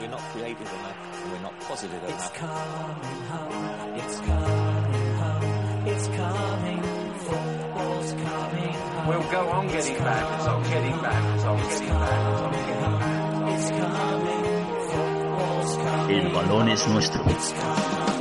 [0.00, 1.32] We're not creative enough.
[1.32, 2.14] We're not positive enough.
[2.14, 3.94] It's coming home.
[3.96, 5.86] It's coming home.
[5.88, 6.82] It's coming.
[7.18, 9.06] Football's coming home.
[9.08, 13.52] We'll go on getting back, on getting back, on getting back, on getting back.
[13.54, 14.44] It's coming.
[14.88, 16.26] Football's coming.
[16.26, 17.24] El balón es nuestro.
[17.26, 18.17] It's coming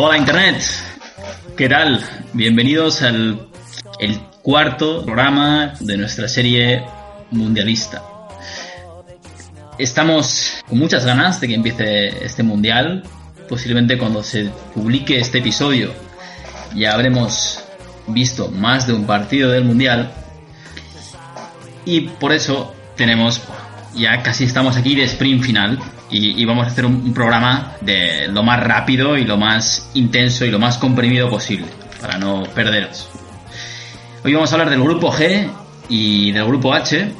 [0.00, 0.62] Hola Internet,
[1.56, 2.00] ¿qué tal?
[2.32, 3.48] Bienvenidos al
[3.98, 6.84] el cuarto programa de nuestra serie
[7.32, 8.04] mundialista.
[9.76, 13.02] Estamos con muchas ganas de que empiece este mundial.
[13.48, 15.92] Posiblemente cuando se publique este episodio
[16.76, 17.64] ya habremos
[18.06, 20.12] visto más de un partido del mundial.
[21.84, 23.42] Y por eso tenemos,
[23.96, 28.42] ya casi estamos aquí de sprint final y, vamos a hacer un, programa de lo
[28.42, 31.66] más rápido y lo más intenso y lo más comprimido posible
[32.00, 33.08] para no perderos.
[34.24, 35.48] Hoy vamos a hablar del grupo G
[35.88, 37.12] y del grupo H.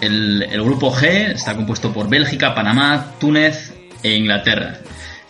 [0.00, 4.78] El, el grupo G está compuesto por Bélgica, Panamá, Túnez e Inglaterra.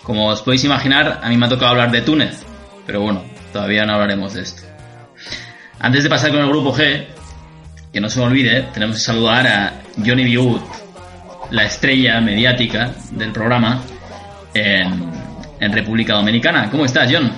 [0.02, 2.42] Como os podéis imaginar, a mí me ha tocado hablar de Túnez,
[2.86, 4.62] pero bueno, todavía no hablaremos de esto.
[5.78, 7.06] Antes de pasar con el grupo G,
[7.92, 9.72] que no se me olvide, tenemos que saludar a
[10.04, 10.60] Johnny B.
[11.52, 13.82] La estrella mediática del programa
[14.54, 15.12] en,
[15.60, 16.70] en República Dominicana.
[16.70, 17.30] ¿Cómo estás, John?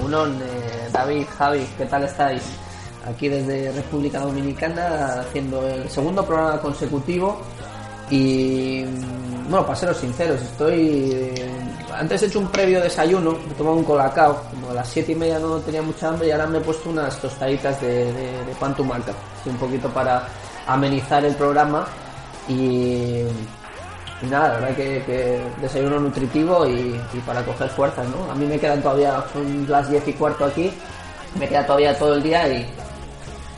[0.00, 2.40] Unón, eh, David, Javi, ¿qué tal estáis?
[3.04, 7.42] Aquí desde República Dominicana haciendo el segundo programa consecutivo
[8.10, 11.34] y mm, bueno, para seros sinceros, estoy...
[11.98, 15.16] Antes he hecho un previo desayuno, he tomado un colacao, como a las siete y
[15.16, 18.54] media no tenía mucha hambre y ahora me he puesto unas tostaditas de, de, de
[18.60, 19.12] pan tumaca,
[19.46, 20.28] un poquito para
[20.68, 21.84] amenizar el programa
[22.48, 23.22] y,
[24.28, 28.30] nada, la verdad que, que desayuno nutritivo y, para coger fuerzas, ¿no?
[28.30, 30.72] A mí me quedan todavía, son las diez y cuarto aquí,
[31.38, 32.66] me queda todavía todo el día y,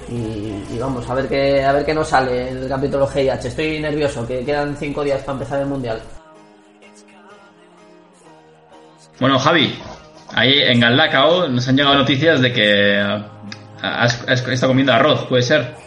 [0.09, 3.49] y, y vamos, a ver qué a ver qué nos sale el capítulo GIH.
[3.49, 6.01] Estoy nervioso, que quedan cinco días para empezar el mundial.
[9.21, 9.79] Bueno, Javi,
[10.35, 13.01] ahí en Galdacao nos han llegado noticias de que
[13.81, 15.84] has, has estado comiendo arroz, ¿puede ser?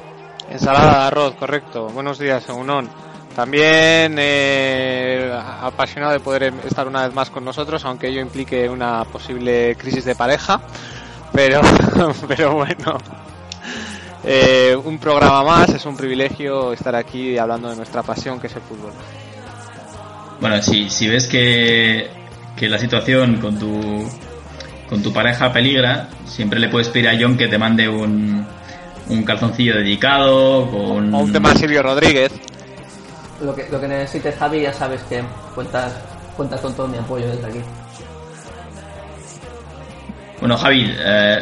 [0.50, 1.90] Ensalada de arroz, correcto.
[1.90, 2.90] Buenos días, Unón.
[3.36, 5.32] También eh,
[5.62, 10.06] apasionado de poder estar una vez más con nosotros, aunque ello implique una posible crisis
[10.06, 10.62] de pareja.
[11.34, 11.62] Pero,
[12.28, 12.98] pero bueno,
[14.24, 18.56] eh, un programa más, es un privilegio estar aquí hablando de nuestra pasión que es
[18.56, 18.92] el fútbol.
[20.40, 22.10] Bueno, si, si ves que,
[22.56, 24.10] que la situación con tu,
[24.90, 28.48] con tu pareja peligra, siempre le puedes pedir a John que te mande un,
[29.10, 31.14] un calzoncillo dedicado, con...
[31.14, 32.32] O un tema Silvio Rodríguez.
[33.42, 35.24] Lo que, lo que necesites, Javi, ya sabes que
[35.54, 35.94] cuentas,
[36.36, 37.60] cuentas con todo mi apoyo desde aquí.
[40.40, 41.40] Bueno, Javi, eh,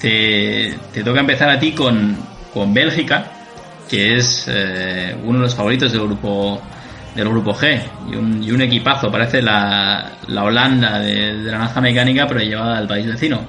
[0.00, 2.16] te, te toca empezar a ti con,
[2.52, 3.26] con Bélgica,
[3.88, 6.60] que es eh, uno de los favoritos del grupo
[7.14, 7.80] del grupo G
[8.10, 12.40] y un, y un equipazo, parece la, la Holanda de, de la naranja mecánica, pero
[12.40, 13.40] llevada al país vecino.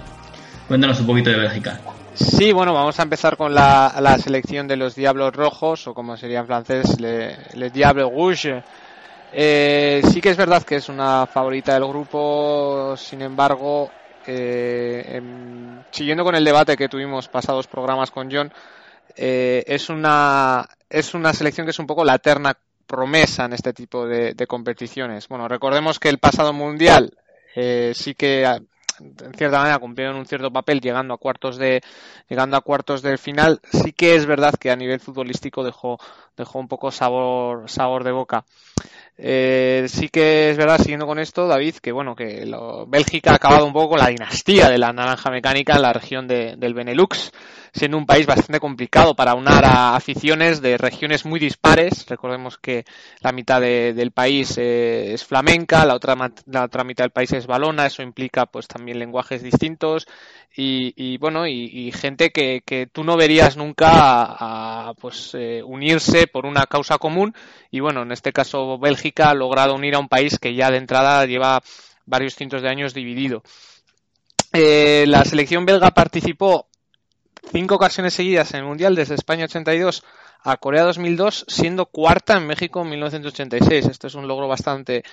[0.70, 1.78] Cuéntanos un poquito de Bélgica.
[2.20, 6.18] Sí, bueno, vamos a empezar con la, la selección de los Diablos Rojos, o como
[6.18, 8.64] sería en francés, les le Diables Rouges.
[9.32, 13.92] Eh, sí que es verdad que es una favorita del grupo, sin embargo,
[14.26, 18.52] eh, em, siguiendo con el debate que tuvimos pasados programas con John,
[19.16, 22.58] eh, es una es una selección que es un poco la eterna
[22.88, 25.28] promesa en este tipo de, de competiciones.
[25.28, 27.16] Bueno, recordemos que el pasado mundial
[27.56, 28.46] eh, sí que
[29.00, 31.82] en cierta manera cumplieron un cierto papel llegando a cuartos de
[32.30, 33.60] llegando a cuartos final.
[33.72, 36.00] Sí que es verdad que a nivel futbolístico dejó
[36.36, 38.46] dejó un poco sabor sabor de boca
[39.18, 43.36] eh, sí que es verdad siguiendo con esto David que bueno que lo, Bélgica ha
[43.36, 46.74] acabado un poco con la dinastía de la naranja mecánica en la región de, del
[46.74, 47.32] Benelux
[47.78, 52.06] siendo un país bastante complicado para unar a aficiones de regiones muy dispares.
[52.08, 52.86] Recordemos que
[53.22, 56.16] la mitad de, del país eh, es flamenca, la otra,
[56.46, 60.08] la otra mitad del país es balona, eso implica pues también lenguajes distintos
[60.56, 65.62] y, y bueno, y, gente que, que tú no verías nunca a, a pues eh,
[65.64, 67.36] unirse por una causa común
[67.70, 70.78] y bueno, en este caso Bélgica ha logrado unir a un país que ya de
[70.78, 71.62] entrada lleva
[72.06, 73.44] varios cientos de años dividido.
[74.54, 76.68] Eh, la selección belga participó
[77.52, 80.04] cinco ocasiones seguidas en el Mundial desde España 82
[80.44, 83.86] a Corea 2002, siendo cuarta en México en 1986.
[83.86, 85.04] Esto es un logro bastante,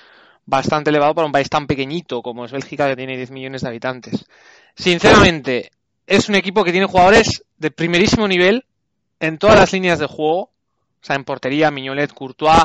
[0.47, 3.69] bastante elevado para un país tan pequeñito como es Bélgica, que tiene 10 millones de
[3.69, 4.25] habitantes.
[4.77, 5.73] Sinceramente,
[6.07, 8.65] es un equipo que tiene jugadores de primerísimo nivel
[9.21, 10.51] en todas las líneas de juego, o
[11.01, 12.65] sea, en portería, Miñolet, Courtois,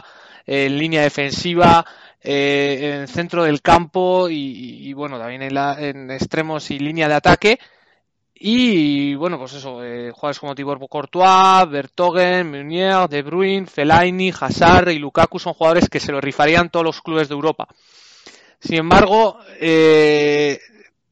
[0.51, 1.85] en línea defensiva,
[2.21, 7.07] eh, en centro del campo y, y, bueno, también en, la- en extremos y línea
[7.07, 7.59] de ataque.
[8.33, 14.89] Y bueno, pues eso, eh, jugadores como Tibor Courtois, Bertogen, Meunier, De Bruyne, Fellaini, Hazard
[14.89, 17.67] y Lukaku son jugadores que se lo rifarían todos los clubes de Europa.
[18.59, 20.59] Sin embargo, eh,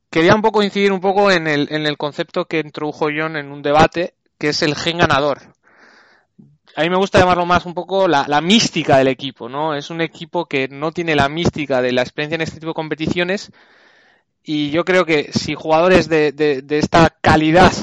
[0.09, 3.51] quería un poco incidir un poco en el, en el concepto que introdujo John en
[3.51, 5.39] un debate, que es el gen ganador.
[6.77, 9.73] A mí me gusta llamarlo más un poco la, la mística del equipo, ¿no?
[9.73, 12.75] Es un equipo que no tiene la mística de la experiencia en este tipo de
[12.75, 13.51] competiciones
[14.43, 17.73] y yo creo que si jugadores de, de, esta calidad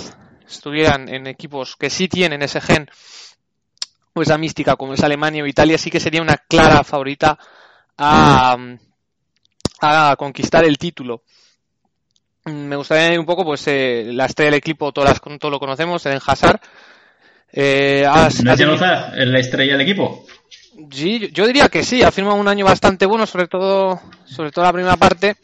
[0.47, 2.89] estuvieran en equipos que sí tienen ese gen
[4.15, 7.37] o esa mística como es Alemania o Italia, sí que sería una clara favorita
[7.99, 8.57] a,
[9.81, 11.25] a conquistar el título.
[12.45, 16.07] Mm, Me gustaría un poco, pues, eh, la estrella del equipo, todas todos lo conocemos,
[16.07, 16.61] Eden Hazard.
[17.57, 20.27] Eh, ha- ¿No es la estrella del equipo?
[20.91, 24.65] Sí, yo- diría que sí, ha firmado un año bastante bueno, sobre todo, sobre todo
[24.65, 25.37] la primera parte.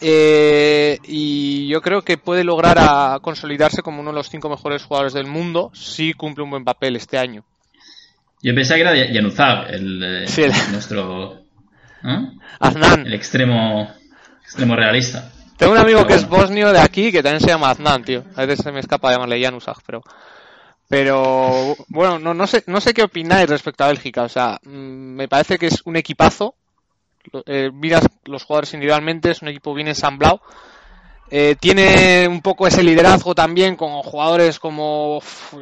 [0.00, 4.84] Eh, y yo creo que puede lograr a consolidarse como uno de los cinco mejores
[4.84, 7.44] jugadores del mundo si cumple un buen papel este año.
[8.42, 11.42] Yo pensaba que era Januzaj, el, eh, Sí, el- nuestro...
[12.04, 12.26] ¿eh?
[12.60, 13.06] Aznan.
[13.06, 13.92] El extremo,
[14.44, 15.32] extremo realista.
[15.56, 18.22] Tengo un amigo Pero que es bosnio de aquí que también se llama Aznan, tío.
[18.36, 20.02] A veces se me escapa llamarle Januzaj, pero.
[20.88, 24.22] Pero bueno, no, no sé, no sé qué opináis respecto a Bélgica.
[24.22, 26.54] O sea, mm, me parece que es un equipazo.
[27.44, 30.40] Eh, miras los jugadores individualmente, es un equipo bien ensamblado.
[31.30, 35.20] Eh, tiene un poco ese liderazgo también con jugadores como,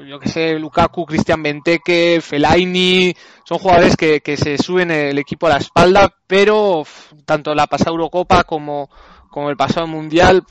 [0.08, 3.12] yo que sé, Lukaku, Cristian Benteke, Fellaini.
[3.44, 6.84] Son jugadores que, que se suben el equipo a la espalda, pero
[7.24, 8.88] tanto la pasada Eurocopa como,
[9.28, 10.44] como el pasado Mundial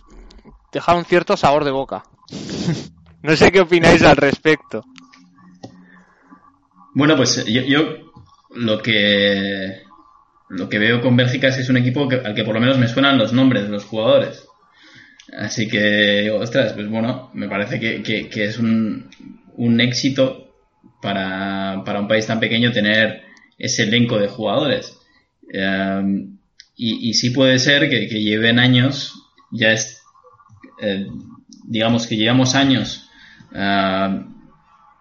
[0.73, 2.03] dejaron cierto sabor de boca.
[3.25, 4.83] no sé qué opináis al respecto.
[6.93, 7.81] Bueno, pues yo,
[8.55, 9.81] lo que
[10.49, 12.77] lo que veo con Bélgica es que es un equipo al que por lo menos
[12.77, 14.45] me suenan los nombres de los jugadores.
[15.37, 19.09] Así que, ostras, pues bueno, me parece que, que- es un,
[19.57, 20.53] un éxito
[21.01, 23.23] para, para un país tan pequeño tener
[23.57, 24.97] ese elenco de jugadores.
[25.51, 26.27] Eh,
[26.77, 29.13] y, y sí puede ser que, que lleven años,
[29.51, 30.03] ya es,
[30.81, 31.07] eh,
[31.65, 33.04] digamos que llevamos años
[33.55, 34.21] eh,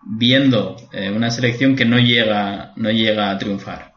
[0.07, 3.93] viendo eh, una selección que no llega, no llega a triunfar.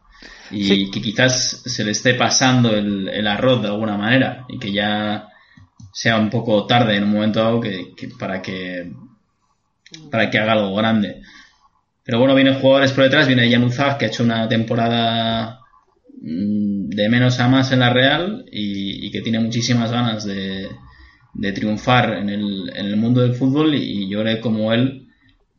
[0.49, 0.91] Y Sí.
[0.91, 5.27] que quizás se le esté pasando el, el arroz de alguna manera y que ya
[5.91, 8.91] sea un poco tarde en un momento dado que, que para que
[10.11, 11.21] para que haga algo grande.
[12.03, 15.59] Pero bueno, vienen jugadores por detrás, viene Januzaj que ha hecho una temporada
[16.21, 20.69] mm, de menos a más en la Real y, y que tiene muchísimas ganas de,
[21.37, 25.07] de triunfar en el, en el mundo del fútbol y yo creo que como él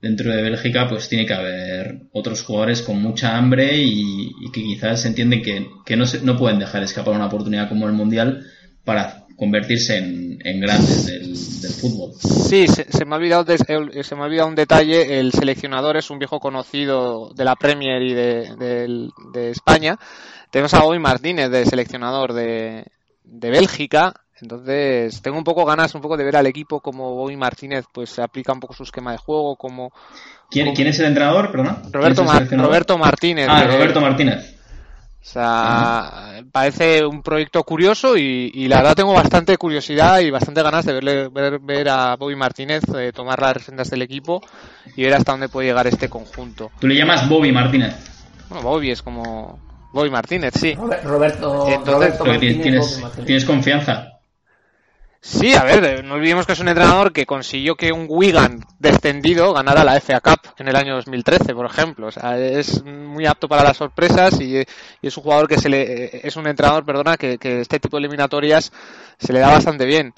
[0.03, 5.05] dentro de Bélgica pues tiene que haber otros jugadores con mucha hambre y, que quizás
[5.07, 8.45] entienden que, que no, se- no pueden dejar escapar una oportunidad como el Mundial
[8.85, 11.37] para convertirse en, en grandes del,
[11.75, 12.13] fútbol.
[12.19, 15.21] Sí, se, me ha olvidado des- el- se me ha olvidado un detalle.
[15.21, 19.97] El seleccionador es un viejo conocido de la Premier y de, de España.
[20.51, 22.85] Tenemos a Bobby Martínez de seleccionador de,
[23.23, 24.15] de Bélgica.
[24.41, 28.11] Entonces, tengo un poco ganas un poco de ver al equipo como Bobby Martínez pues
[28.11, 29.93] se aplica un poco su esquema de juego, como
[30.51, 31.51] ¿Quién, quién es el entrenador?
[31.51, 32.49] ¿Quién Roberto, Mar-
[32.99, 33.47] Martínez.
[33.51, 34.55] Ah, de- Roberto Martínez.
[35.21, 40.63] O sea, parece un proyecto curioso y, y la verdad tengo bastante curiosidad y bastante
[40.63, 44.41] ganas de verle, ver, ver a Bobby Martínez eh, tomar las riendas del equipo
[44.97, 46.71] y ver hasta dónde puede llegar este conjunto.
[46.81, 47.95] Tú le llamas Bobby Martínez.
[48.49, 49.59] Bueno, Bobby es como
[49.93, 50.75] Bobby Martínez, sí.
[50.75, 53.27] Robert- Roberto, Entonces, Roberto Martínez, tienes, Bobby Martínez.
[53.27, 54.18] tienes confianza.
[55.21, 58.65] Sí, a ver, eh, no olvidemos que es un entrenador que consiguió que un Wigan
[58.79, 62.07] descendido ganara la FA Cup en el año 2013, por ejemplo.
[62.07, 64.65] O sea, es muy apto para las sorpresas y,
[65.03, 67.97] es un jugador que se le, eh, es un entrenador, perdona, que, que este tipo
[67.97, 68.73] de eliminatorias
[69.19, 70.15] se le da bastante bien.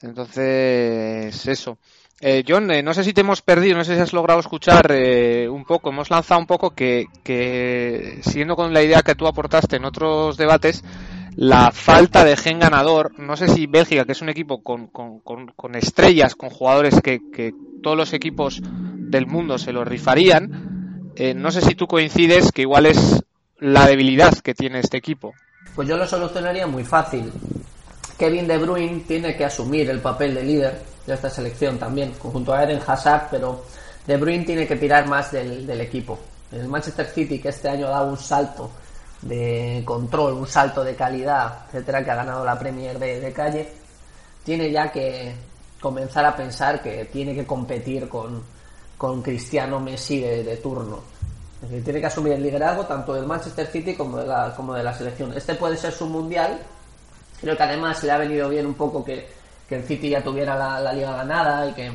[0.00, 1.78] Entonces, eso.
[2.20, 4.90] Eh, John, eh, no sé si te hemos perdido, no sé si has logrado escuchar
[4.90, 9.26] eh, un poco, hemos lanzado un poco que, que, siguiendo con la idea que tú
[9.26, 10.82] aportaste en otros debates,
[11.36, 15.20] la falta de gen ganador, no sé si Bélgica, que es un equipo con, con,
[15.20, 17.52] con, estrellas, con jugadores que, que,
[17.82, 22.62] todos los equipos del mundo se lo rifarían, eh, no sé si tú coincides que
[22.62, 23.22] igual es
[23.58, 25.34] la debilidad que tiene este equipo.
[25.74, 27.30] Pues yo lo solucionaría muy fácil.
[28.18, 32.54] Kevin De Bruyne tiene que asumir el papel de líder de esta selección también, junto
[32.54, 33.62] a Eden Hazard, pero
[34.06, 36.18] De Bruyne tiene que tirar más del, del equipo.
[36.50, 38.70] El Manchester City, que este año da un salto
[39.26, 43.68] de control, un salto de calidad, etcétera, que ha ganado la Premier de, de calle,
[44.44, 45.34] tiene ya que
[45.80, 48.42] comenzar a pensar que tiene que competir con,
[48.96, 51.00] con Cristiano Messi de, turno.
[51.84, 54.92] Tiene que asumir el liderazgo tanto del Manchester City como de, la, como de la
[54.92, 55.32] selección.
[55.36, 56.58] Este puede ser su mundial.
[57.40, 59.28] Creo que además le ha venido bien un poco que,
[59.68, 61.92] que el City ya tuviera la, la liga ganada y que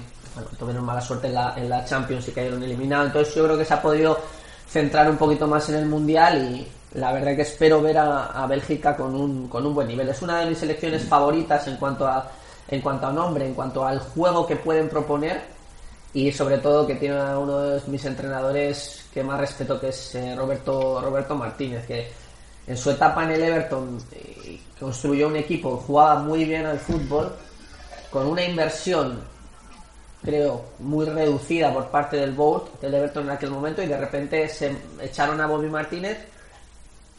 [0.58, 3.08] tuvieron mala suerte en la, en la Champions y cayeron eliminados.
[3.08, 4.20] Entonces yo creo que se ha podido
[4.68, 8.48] centrar un poquito más en el mundial y la verdad que espero ver a, a
[8.48, 10.10] Bélgica con un, con un buen nivel.
[10.10, 12.32] Es una de mis selecciones favoritas en cuanto a
[12.68, 15.42] en cuanto a nombre, en cuanto al juego que pueden proponer
[16.14, 20.16] y sobre todo que tiene a uno de mis entrenadores que más respeto que es
[20.16, 22.12] eh, Roberto Roberto Martínez que
[22.68, 27.34] en su etapa en el Everton eh, construyó un equipo jugaba muy bien al fútbol
[28.10, 29.22] con una inversión
[30.22, 34.50] creo muy reducida por parte del board del Everton en aquel momento y de repente
[34.50, 36.18] se echaron a Bobby Martínez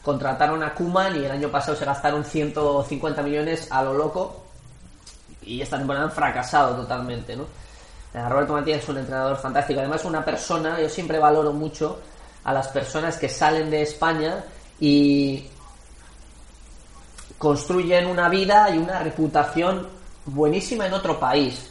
[0.03, 4.43] contrataron a Kuman y el año pasado se gastaron 150 millones a lo loco
[5.41, 7.45] y esta temporada han fracasado totalmente, ¿no?
[8.13, 11.99] Eh, Roberto Martínez es un entrenador fantástico, además una persona, yo siempre valoro mucho
[12.43, 14.43] a las personas que salen de España
[14.79, 15.47] y
[17.37, 19.87] construyen una vida y una reputación
[20.25, 21.69] buenísima en otro país.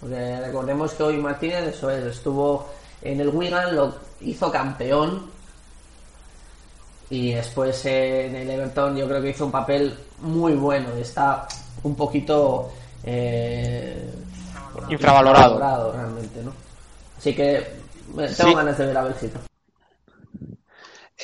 [0.00, 2.68] Porque recordemos que hoy Martínez estuvo
[3.02, 5.37] en el Wigan, lo hizo campeón
[7.10, 10.90] y después eh, en el Everton yo creo que hizo un papel muy bueno.
[10.92, 11.46] Está
[11.82, 12.70] un poquito
[13.04, 14.10] eh,
[14.90, 15.54] Infravalorado.
[15.54, 16.52] infravalorado realmente, ¿no?
[17.16, 17.66] Así que eh,
[18.14, 18.54] tengo Sí.
[18.54, 19.40] ganas de ver a Bélgica.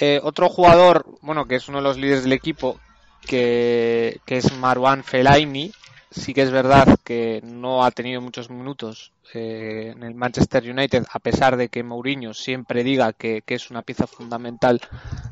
[0.00, 2.78] Eh, otro jugador, bueno, que es uno de los líderes del equipo,
[3.26, 5.72] que, que es Marwan Fellaini,
[6.10, 11.04] sí que es verdad que no ha tenido muchos minutos eh, en el Manchester United,
[11.10, 14.80] a pesar de que Mourinho siempre diga que, que es una pieza fundamental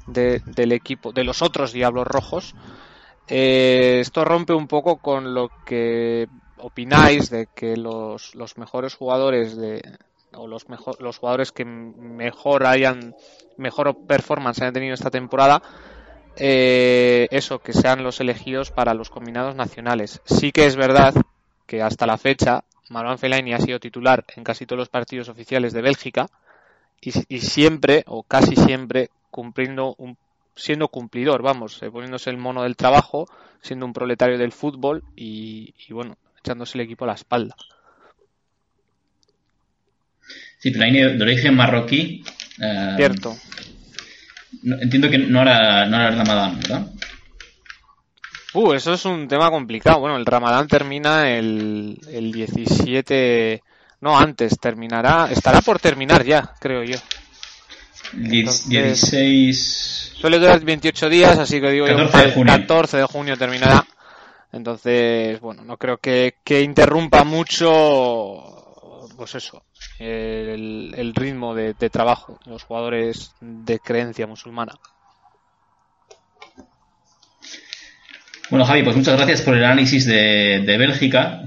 [0.07, 2.55] de- del equipo, de los otros Diablos Rojos.
[3.29, 6.27] Eh, esto rompe un poco con lo que
[6.59, 9.83] opináis de que los, los mejores jugadores de
[10.35, 13.15] o los mejor, los jugadores que mejor hayan
[13.59, 15.61] mejor performance hayan tenido esta temporada
[16.37, 21.15] eh, eso que sean los elegidos para los combinados nacionales sí que es verdad
[21.67, 25.73] que hasta la fecha Marwan Fellaini ha sido titular en casi todos los partidos oficiales
[25.73, 26.27] de Bélgica
[27.01, 30.17] y, y siempre o casi siempre cumpliendo un
[30.55, 33.27] siendo cumplidor, vamos, eh, poniéndose el mono del trabajo,
[33.63, 37.57] siendo un proletario del fútbol y, y, bueno, echándose el equipo a la espalda.
[40.59, 42.23] Sí, Fellaini de origen marroquí.
[42.61, 43.35] eh, Cierto.
[44.63, 46.87] no- entiendo que no era, no era Ramadán, ¿verdad?
[48.55, 50.01] Uh, eso es un tema complicado.
[50.01, 53.63] Bueno, el Ramadán termina el, el 17,
[54.01, 56.97] no antes, terminará, estará por terminar ya, creo yo.
[58.15, 60.13] Entonces- 16.
[60.21, 62.53] Suele durar 28 días, así que digo yo, 14 de el junio.
[62.53, 63.85] 14 de junio terminará.
[64.53, 67.71] Entonces, bueno, no creo que, que interrumpa mucho,
[69.17, 69.65] pues eso,
[69.99, 74.75] el, el ritmo de, de trabajo de los jugadores de creencia musulmana.
[78.53, 81.41] Bueno, Javi, pues muchas gracias por el análisis de, de Bélgica.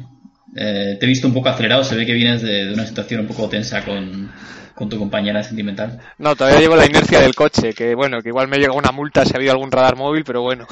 [0.55, 3.19] Eh, te he visto un poco acelerado, se ve que vienes de, de una situación
[3.21, 4.31] un poco tensa con,
[4.73, 5.99] con tu compañera sentimental.
[6.17, 9.23] No, todavía llevo la inercia del coche, que bueno, que igual me llega una multa
[9.23, 10.65] si ha habido algún radar móvil, pero bueno.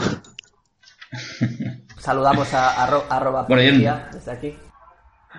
[2.00, 4.56] Saludamos a, a Ro- arroba Bueno, policía desde aquí.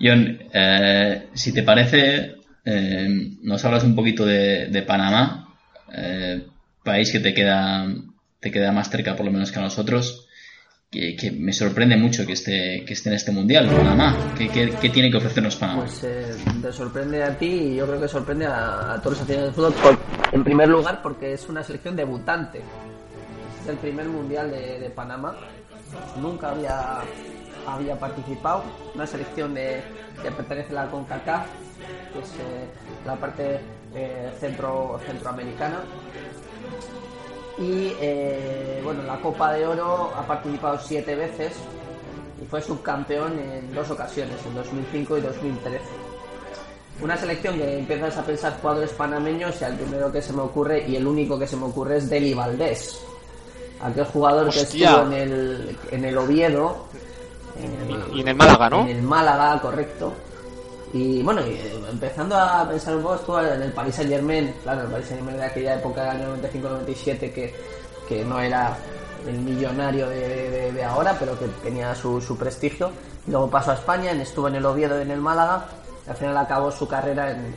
[0.00, 3.08] John, eh, si te parece, eh,
[3.42, 5.48] nos hablas un poquito de, de Panamá,
[5.92, 6.46] eh,
[6.88, 7.86] país que te queda,
[8.40, 10.26] te queda más cerca por lo menos que a nosotros,
[10.90, 14.16] que, que me sorprende mucho que esté, que esté en este mundial, Panamá.
[14.36, 15.82] ¿Qué, qué, qué tiene que ofrecernos Panamá?
[15.82, 19.20] Pues eh, te sorprende a ti y yo creo que sorprende a, a todos los
[19.22, 19.96] aficionados del fútbol.
[19.98, 22.60] por- en primer lugar, porque es una selección debutante.
[23.62, 25.36] Es el primer mundial de, de Panamá.
[26.20, 27.00] Nunca había,
[27.66, 28.62] había participado.
[28.94, 29.82] Una selección de,
[30.22, 31.46] que pertenece a la CONCACAF,
[32.12, 32.66] que es eh,
[33.06, 33.60] la parte
[33.94, 35.80] eh, centro, centroamericana.
[37.58, 41.52] Y eh, bueno, en la Copa de Oro ha participado siete veces
[42.40, 45.80] y fue subcampeón en dos ocasiones, en 2005 y 2013.
[47.00, 50.84] Una selección que empiezas a pensar jugadores panameños y al primero que se me ocurre
[50.88, 53.00] y el único que se me ocurre es Deli Valdés.
[53.80, 56.86] Aquel jugador que estuvo en el, en el Oviedo.
[57.56, 58.80] en Y en el Málaga, ¿no?
[58.82, 60.12] En el Málaga, correcto.
[60.92, 64.82] Y bueno, eh, empezando a pensar un poco, estuvo en el Paris Saint Germain, claro,
[64.82, 67.54] el Paris Saint Germain de aquella época del año 95-97 que,
[68.08, 68.76] que no era
[69.26, 72.90] el millonario de, ahora, pero que tenía su, su prestigio.
[73.26, 75.66] Luego pasó a España, estuvo en el Oviedo y en el Málaga,
[76.06, 77.54] y al final acabó su carrera en,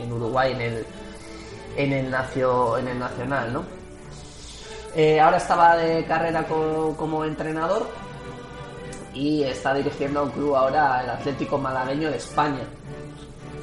[0.00, 0.86] en- Uruguay, en el,
[1.76, 3.62] en el, nacio, en el Nacional, ¿no?
[4.94, 7.86] Eh, ahora estaba de carrera co- como entrenador
[9.14, 12.64] y está dirigiendo a un club ahora, el Atlético Malagueño de España.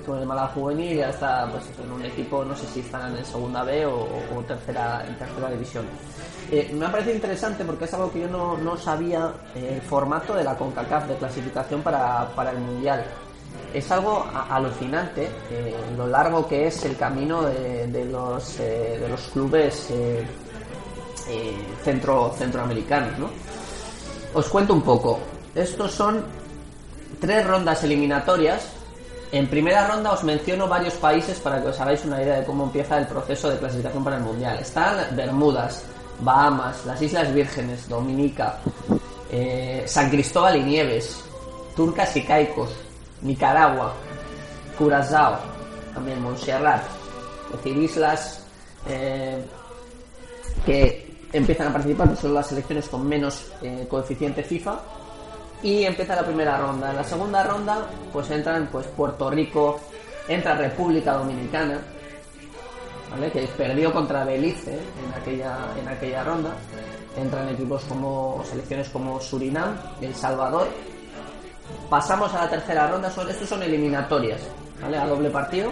[0.05, 3.25] Con el Málaga Juvenil ya está pues, en un equipo, no sé si están en
[3.25, 4.07] segunda B o,
[4.47, 5.85] tercera, en tercera división.
[6.51, 9.81] Eh, me ha parecido interesante porque es algo que yo no, no sabía eh, el
[9.81, 13.03] formato de la CONCACAF de clasificación para, para el Mundial.
[13.71, 19.21] Es algo alucinante eh, lo largo que es el camino de, de los, de los
[19.27, 19.93] clubes
[21.83, 23.19] centro, centroamericanos.
[23.19, 23.29] ¿no?
[24.33, 25.19] Os cuento un poco.
[25.55, 26.23] Estos son
[27.19, 28.69] tres rondas eliminatorias.
[29.31, 32.63] En primera ronda os menciono varios países para que os hagáis una idea de cómo
[32.63, 34.57] empieza el proceso de clasificación para el Mundial.
[34.59, 35.83] Están Bermudas,
[36.21, 38.57] Bahamas, las Islas Vírgenes, Dominica,
[39.31, 41.23] eh, San Cristóbal y Nieves,
[41.75, 42.71] Turcas y Caicos,
[43.21, 43.93] Nicaragua,
[44.77, 45.37] Curazao,
[45.93, 46.83] también Montserrat,
[47.51, 48.43] es decir, islas
[48.87, 49.43] eh,
[50.65, 54.79] que empiezan a participar, pues son las selecciones con menos eh, coeficiente FIFA
[55.61, 56.91] y empieza la primera ronda.
[56.91, 59.79] En la segunda ronda pues entran pues Puerto Rico,
[60.27, 61.79] entra República Dominicana,
[63.09, 63.31] ¿vale?
[63.31, 66.51] que perdió contra Belice en aquella, en aquella ronda.
[67.17, 70.67] Entran equipos como selecciones como Surinam, El Salvador.
[71.89, 74.41] Pasamos a la tercera ronda, son, estos son eliminatorias,
[74.81, 74.97] ¿vale?
[74.97, 75.71] a doble partido.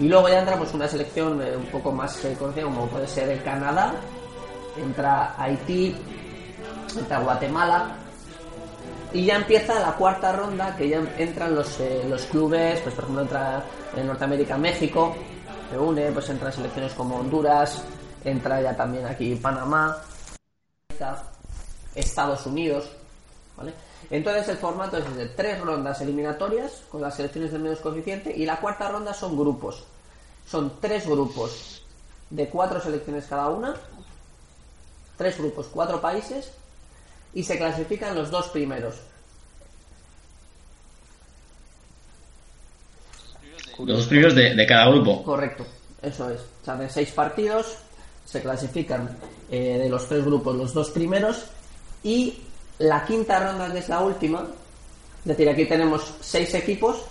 [0.00, 3.06] Y luego ya entra pues, una selección eh, un poco más eh, conocida como puede
[3.06, 3.94] ser el Canadá,
[4.76, 5.94] entra Haití,
[6.96, 7.96] entra Guatemala,
[9.12, 13.04] y ya empieza la cuarta ronda, que ya entran los, eh, los clubes, pues por
[13.04, 13.64] ejemplo entra
[13.96, 15.14] en Norteamérica México,
[15.70, 17.82] se une, pues entran selecciones como Honduras,
[18.24, 19.98] entra ya también aquí Panamá,
[21.94, 22.90] Estados Unidos,
[23.56, 23.74] ¿vale?
[24.10, 28.46] Entonces el formato es de tres rondas eliminatorias con las selecciones de menos coeficiente y
[28.46, 29.84] la cuarta ronda son grupos.
[30.46, 31.84] Son tres grupos
[32.30, 33.74] de cuatro selecciones cada una,
[35.16, 36.52] tres grupos, cuatro países
[37.34, 38.96] y se clasifican los dos primeros.
[43.78, 45.24] Los dos primeros de, de cada grupo.
[45.24, 45.66] Correcto,
[46.02, 46.40] eso es.
[46.64, 47.76] Se hacen seis partidos,
[48.24, 49.16] se clasifican
[49.50, 51.44] eh, de los tres grupos los dos primeros
[52.02, 52.38] y
[52.78, 54.46] la quinta ronda, que es la última,
[55.20, 57.02] es decir, aquí tenemos seis equipos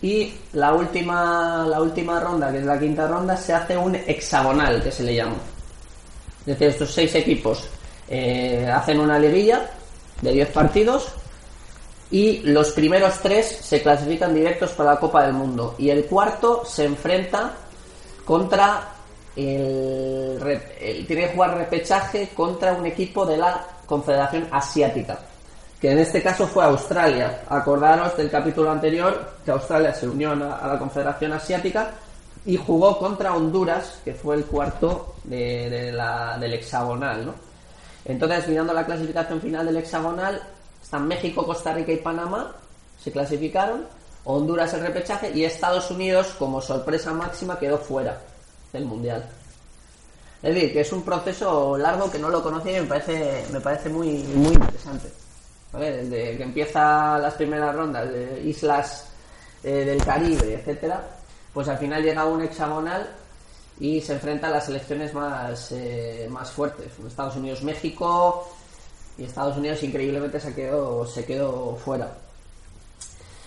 [0.00, 4.82] y la última, la última ronda, que es la quinta ronda, se hace un hexagonal,
[4.82, 5.36] que se le llama.
[6.40, 7.68] Es decir, estos seis equipos
[8.14, 9.70] eh, hacen una liguilla
[10.20, 11.08] de 10 partidos
[12.10, 16.62] y los primeros tres se clasifican directos para la Copa del Mundo y el cuarto
[16.66, 17.54] se enfrenta
[18.26, 18.82] contra
[19.34, 20.38] el,
[21.08, 25.18] tiene que jugar repechaje contra un equipo de la Confederación Asiática
[25.80, 30.36] que en este caso fue Australia acordaros del capítulo anterior que Australia se unió a
[30.36, 31.92] la, Confederación Asiática
[32.44, 37.51] y jugó contra Honduras que fue el cuarto de la- del hexagonal ¿no?
[38.04, 40.42] Entonces mirando la clasificación final del hexagonal
[40.82, 42.54] están México, Costa Rica y Panamá,
[42.98, 43.86] se clasificaron,
[44.24, 48.20] Honduras el repechaje y Estados Unidos, como sorpresa máxima, quedó fuera
[48.72, 49.28] del Mundial.
[50.42, 53.60] Es decir, que es un proceso largo que no lo conocía y me parece, me
[53.60, 55.08] parece muy, muy interesante.
[55.72, 56.04] ¿Vale?
[56.04, 58.08] Desde que empieza las primeras rondas
[58.44, 59.08] islas
[59.62, 61.02] eh, del Caribe, etcétera,
[61.52, 63.08] pues al final llega un hexagonal
[63.82, 66.86] y se enfrenta a las selecciones más, eh, más fuertes.
[67.04, 68.48] Estados Unidos, México,
[69.18, 72.12] y Estados Unidos increíblemente se quedó, se quedó fuera.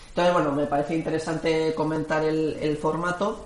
[0.10, 3.46] Entonces, bueno, me parece interesante comentar el, el formato.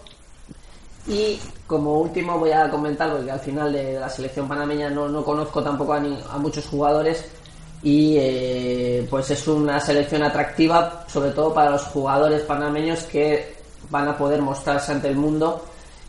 [1.07, 5.23] Y como último voy a comentar, porque al final de la selección panameña no, no
[5.23, 7.23] conozco tampoco a, ni- a muchos jugadores.
[7.83, 13.55] Y eh, pues es una selección atractiva, sobre todo para los jugadores panameños que
[13.91, 15.63] van a poder mostrarse ante el mundo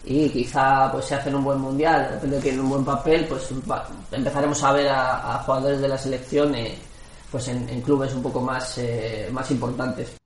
[0.05, 3.49] y quizá pues si hacen un buen mundial, de repente tienen un buen papel, pues
[4.13, 6.75] empezaremos a ver a, jugadores de la selección eh,
[7.31, 10.17] pues en, clubes un poco más, eh, más importantes.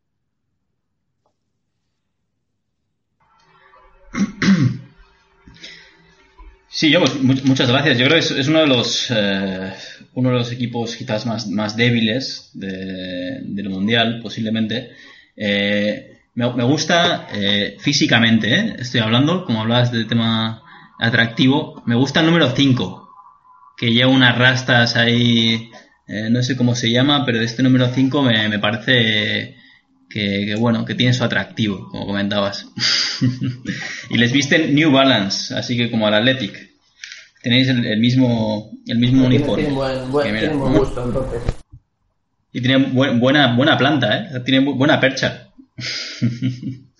[6.69, 7.99] Sí, yo, pues mu- muchas gracias.
[7.99, 9.73] Yo creo que es, uno de los eh,
[10.15, 14.91] uno de los equipos quizás más, más débiles de- del mundial, posiblemente.
[16.35, 18.77] Me, me gusta eh, físicamente, ¿eh?
[18.79, 20.62] estoy hablando, como hablabas de tema
[20.99, 23.09] atractivo, me gusta el número 5,
[23.77, 25.70] que lleva unas rastas ahí,
[26.07, 29.57] eh, no sé cómo se llama, pero este número 5 me, me parece
[30.11, 32.66] que, que, bueno, que tiene su atractivo, como comentabas.
[34.11, 36.70] y les visten New Balance, así que como al Athletic.
[37.42, 39.62] Tenéis el, el mismo el mismo Tienen, uniforme.
[39.64, 41.42] tienen buen, buen- Que mira, tienen buen gusto, entonces.
[42.53, 44.40] Y tiene buen- buena buena planta, ¿eh?
[44.47, 45.44] Tiene bu- buena percha.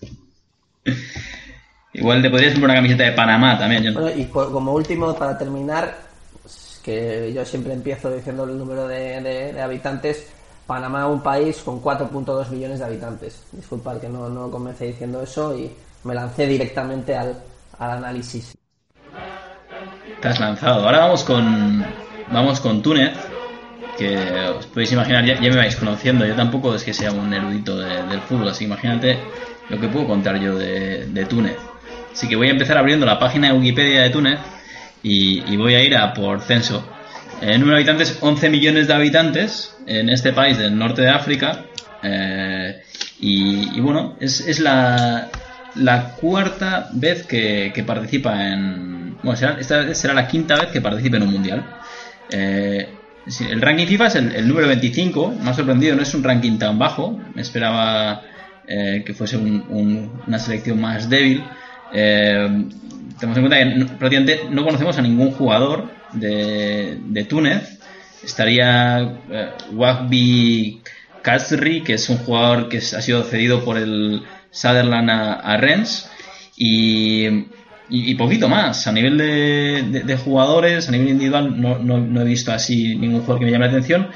[1.93, 3.93] Igual te podrías comprar una camiseta de Panamá también.
[3.93, 5.97] Bueno, y por- como último, para terminar,
[6.83, 10.27] que yo siempre empiezo diciendo el número de, de- de habitantes,
[10.67, 13.43] Panamá un país con 4.2 millones de habitantes.
[13.51, 15.71] Disculpad que no, no comencé diciendo eso y
[16.03, 17.39] me lancé directamente al,
[17.79, 18.55] al análisis.
[20.21, 20.83] Te has lanzado.
[20.85, 21.85] Ahora vamos con
[22.31, 23.15] vamos con Túnez,
[23.97, 24.17] que
[24.57, 26.25] os podéis imaginar, ya, me vais conociendo.
[26.25, 29.17] Yo tampoco es que sea un erudito de- del fútbol, así imagínate
[29.69, 31.57] lo que puedo contar yo de, Túnez.
[32.11, 34.39] Así que voy a empezar abriendo la página de Wikipedia de Túnez
[35.03, 36.87] y, voy a ir a por censo.
[37.41, 41.65] El número de habitantes, 11 millones de habitantes en este país del norte de África.
[42.03, 42.81] eh,
[43.19, 45.29] y, bueno, es, es la,
[45.75, 49.17] la cuarta vez que, participa en.
[49.23, 51.65] Bueno, será, esta será la quinta vez que participa en un mundial.
[52.29, 52.87] Eh,
[53.49, 55.35] el ranking FIFA es el, número 25.
[55.43, 57.19] Me ha sorprendido, no es un ranking tan bajo.
[57.33, 58.21] Me esperaba
[58.67, 61.43] eh, que fuese un- un- una selección más débil.
[61.93, 62.65] Eh,
[63.19, 67.79] tenemos en cuenta que prácticamente no conocemos a ningún jugador de, Túnez.
[68.23, 70.81] Estaría eh, Wahbi
[71.83, 76.09] que es un jugador que ha sido cedido por el Sutherland a, a Rennes.
[76.57, 77.27] Y,
[77.89, 78.87] y, poquito más.
[78.87, 83.39] A nivel de jugadores, a nivel individual, no, no- no he visto así ningún jugador
[83.39, 84.07] que me llame la atención.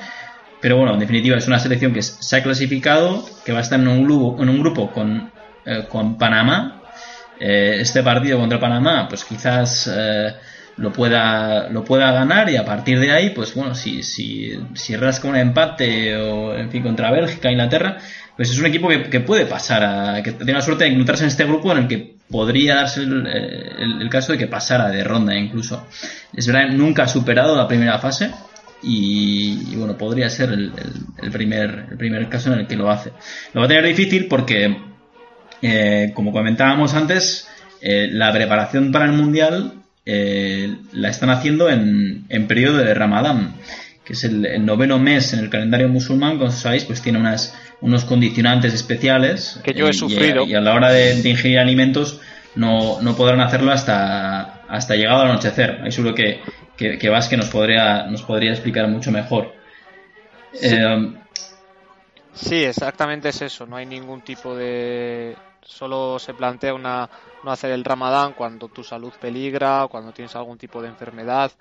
[0.61, 3.79] Pero bueno, en definitiva es una selección que se ha clasificado, que va a estar
[3.79, 5.31] en un grupo, en un grupo con,
[5.65, 6.81] eh, con Panamá.
[7.39, 10.33] Eh, este partido contra Panamá, pues quizás eh,
[10.75, 14.95] lo pueda lo pueda ganar y a partir de ahí, pues bueno, si, si, si
[14.97, 17.97] rasca un empate o en fin contra Bélgica, Inglaterra,
[18.35, 21.23] pues es un equipo que, que puede pasar a, que tiene la suerte de encontrarse
[21.23, 24.89] en este grupo en el que podría darse el, el- el caso de que pasara
[24.89, 25.87] de ronda incluso.
[26.35, 28.31] Es verdad, nunca ha superado la primera fase
[28.81, 30.71] y, bueno, podría ser el,
[31.31, 33.11] primer, el primer caso en el que lo hace.
[33.53, 34.77] Lo va a tener difícil porque,
[35.61, 37.47] eh, como comentábamos antes,
[37.81, 39.73] eh, la preparación para el Mundial
[40.05, 43.55] eh, la están haciendo en, en periodo de Ramadán,
[44.05, 48.05] que es el noveno mes en el calendario musulmán, como sabéis, pues tiene unas, unos
[48.05, 49.59] condicionantes especiales.
[49.63, 50.43] Que yo he eh, y- sufrido.
[50.45, 52.19] Y, a la hora de, de ingerir alimentos
[52.55, 55.81] no, no podrán hacerlo hasta, hasta llegado al anochecer.
[55.83, 56.41] Ahí seguro que,
[56.75, 59.53] que, que Vázquez nos podría, nos podría explicar mucho mejor.
[60.61, 61.13] Eh,
[62.33, 63.65] Sí, exactamente es eso.
[63.65, 65.35] No hay ningún tipo de.
[65.61, 67.09] Solo se plantea una
[67.43, 71.51] no hacer el Ramadán cuando tu salud peligra, o cuando tienes algún tipo de enfermedad.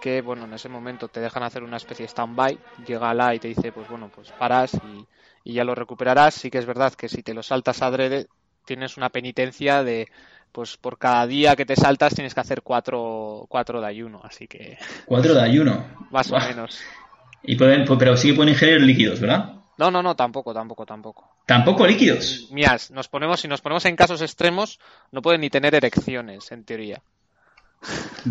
[0.00, 2.58] Que bueno, en ese momento te dejan hacer una especie de stand-by.
[2.86, 5.06] Llega la y te dice, pues bueno, pues paras y,
[5.44, 6.34] y ya lo recuperarás.
[6.34, 8.26] Sí que es verdad que si te lo saltas adrede,
[8.64, 10.08] tienes una penitencia de.
[10.52, 14.20] Pues por cada día que te saltas tienes que hacer cuatro, cuatro de ayuno.
[14.24, 15.86] Así que cuatro de ayuno.
[16.10, 16.80] más o menos.
[17.42, 19.54] Y pueden, pues, pero sí que pueden ingerir líquidos, ¿verdad?
[19.78, 21.36] No, no, no, tampoco, tampoco, tampoco.
[21.46, 22.48] Tampoco líquidos.
[22.50, 24.78] Mías, nos ponemos, si nos ponemos en casos extremos,
[25.10, 27.00] no pueden ni tener erecciones, en teoría.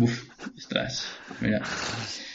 [0.00, 1.08] Uf, ostras,
[1.40, 1.60] mira.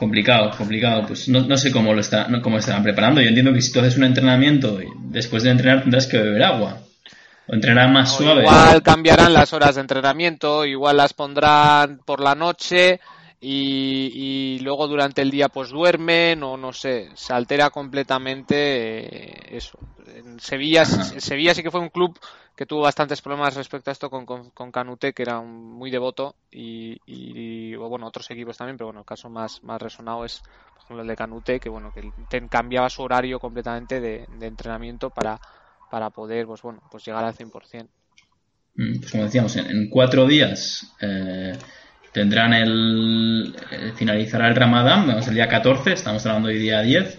[0.00, 1.04] Complicado, complicado.
[1.06, 3.20] Pues no, no sé cómo lo está, no, cómo estarán preparando.
[3.20, 4.78] Yo entiendo que si tú haces un entrenamiento
[5.10, 6.78] después de entrenar tendrás que beber agua.
[7.46, 8.40] O entrenarás más O suave.
[8.40, 12.98] Igual cambiarán las horas de entrenamiento, igual las pondrán por la noche
[13.40, 18.54] y, y luego durante el día pues duermen o no sé, se altera completamente
[19.52, 19.78] eh, eso.
[20.06, 20.84] En Sevilla.
[20.84, 22.18] Sevilla sí que fue un club
[22.54, 25.90] que tuvo bastantes problemas respecto a esto con, con, con Canute, que era un- muy
[25.90, 30.24] devoto, y, y- o bueno, otros equipos también, pero bueno, el caso más, más resonado
[30.24, 30.42] es,
[30.74, 34.46] por ejemplo, el de Canute, que bueno, que ten- cambiaba su horario completamente de, de
[34.46, 35.40] entrenamiento para,
[35.88, 37.92] para poder, pues bueno, pues llegar al 100%.
[38.74, 41.58] Mm, Pues como decíamos, en, en cuatro días eh,
[42.12, 43.54] tendrán el.
[43.70, 47.18] eh, finalizará el Ramadán, vamos el día 14, estamos hablando hoy día 10.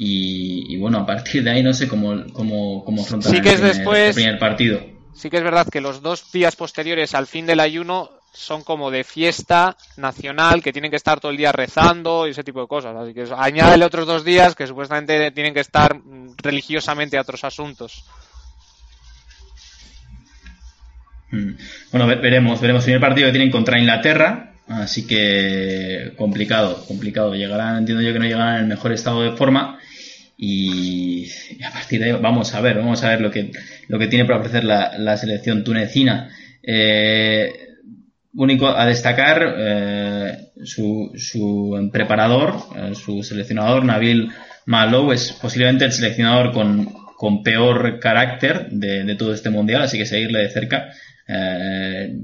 [0.00, 3.48] Y, y bueno, a partir de ahí no sé cómo, cómo, cómo afrontarán Sí que
[3.48, 4.80] es el, primer, después- el primer partido.
[5.14, 8.92] Sí que es verdad que los dos días posteriores al fin del ayuno son como
[8.92, 12.68] de fiesta nacional, que tienen que estar todo el día rezando y ese tipo de
[12.68, 12.94] cosas.
[12.96, 17.42] Así que añádele otros dos días que supuestamente tienen que estar mm, religiosamente a otros
[17.42, 18.04] asuntos.
[21.30, 22.82] Bueno, ve- veremos, veremos.
[22.82, 27.34] El primer partido que tienen contra Inglaterra, así que complicado, complicado.
[27.34, 29.78] Llegarán, entiendo yo que no llegarán en el mejor estado de forma.
[30.40, 31.28] Y,
[31.66, 33.50] a partir de ahí vamos a ver, vamos a ver lo que,
[33.88, 36.30] lo que tiene para ofrecer la, selección tunecina.
[36.62, 37.52] Eh,
[38.34, 44.30] único a destacar eh, su, su preparador, eh, su seleccionador Nabil
[44.66, 46.84] Malou es posiblemente el seleccionador con,
[47.16, 50.90] con peor carácter de todo este mundial, así que seguirle de cerca.
[51.30, 52.14] Eh,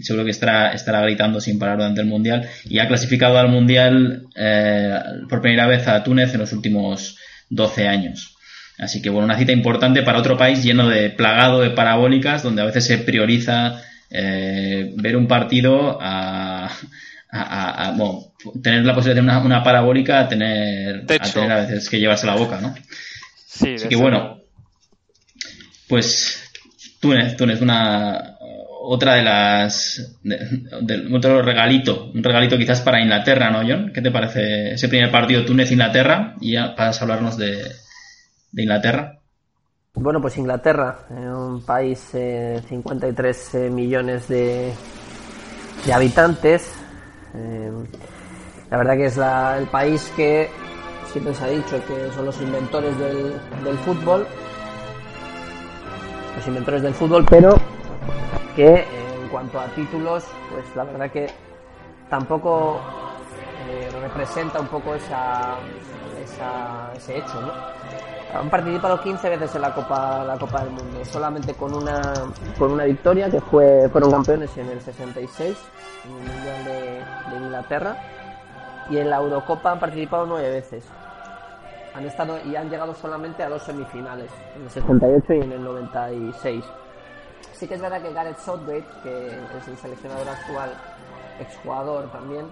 [0.00, 4.26] seguro que estará, estará gritando sin parar durante el mundial y ha clasificado al mundial
[4.36, 4.98] eh,
[5.28, 7.16] por primera vez a Túnez en los últimos
[7.50, 8.36] 12 años.
[8.78, 12.62] Así que bueno, una cita importante para otro país lleno de plagado de parabólicas, donde
[12.62, 16.70] a veces se prioriza eh, ver un partido a, a,
[17.30, 21.60] a- a- bueno, tener la posibilidad de una, una parabólica a tener, a tener a
[21.62, 22.74] veces que llevarse la boca, ¿no?
[23.46, 24.40] Sí, Así que bueno,
[25.88, 26.42] pues
[27.00, 28.31] Túnez, Túnez, una
[28.84, 30.18] otra de las
[31.14, 33.92] otro regalito, un regalito quizás para Inglaterra, ¿no, John?
[33.94, 36.34] ¿Qué te parece ese primer partido Túnez-Inglaterra?
[36.40, 37.62] Y ya pasas a hablarnos de,
[38.52, 39.18] de Inglaterra.
[39.94, 44.72] Bueno, pues Inglaterra, eh, un país eh, 53 eh, millones de,
[45.86, 46.72] de habitantes.
[47.34, 47.70] eh,
[48.70, 50.48] la verdad que es la- el país que
[51.12, 54.26] siempre se ha dicho que son los inventores del, del fútbol.
[56.36, 57.54] Los inventores del fútbol, pero
[58.54, 58.86] que eh,
[59.22, 61.28] en cuanto a títulos, pues la verdad que
[62.10, 62.78] tampoco
[63.68, 65.54] eh, representa un poco esa,
[66.22, 67.40] esa- ese hecho.
[68.34, 72.14] Han participado 15 veces en la Copa, la Copa del Mundo, solamente con una,
[72.58, 75.58] con una victoria, que fue, fueron campeones en el 66,
[76.06, 77.96] en el Mundial de, Inglaterra,
[78.88, 80.84] y en la Eurocopa han participado nueve veces.
[81.94, 85.62] Han estado y han llegado solamente a dos semifinales, en el 68 y en el
[85.62, 86.64] 96.
[87.62, 90.72] Sí que es verdad que Gareth Southgate, que es el seleccionador actual,
[91.38, 92.46] exjugador también,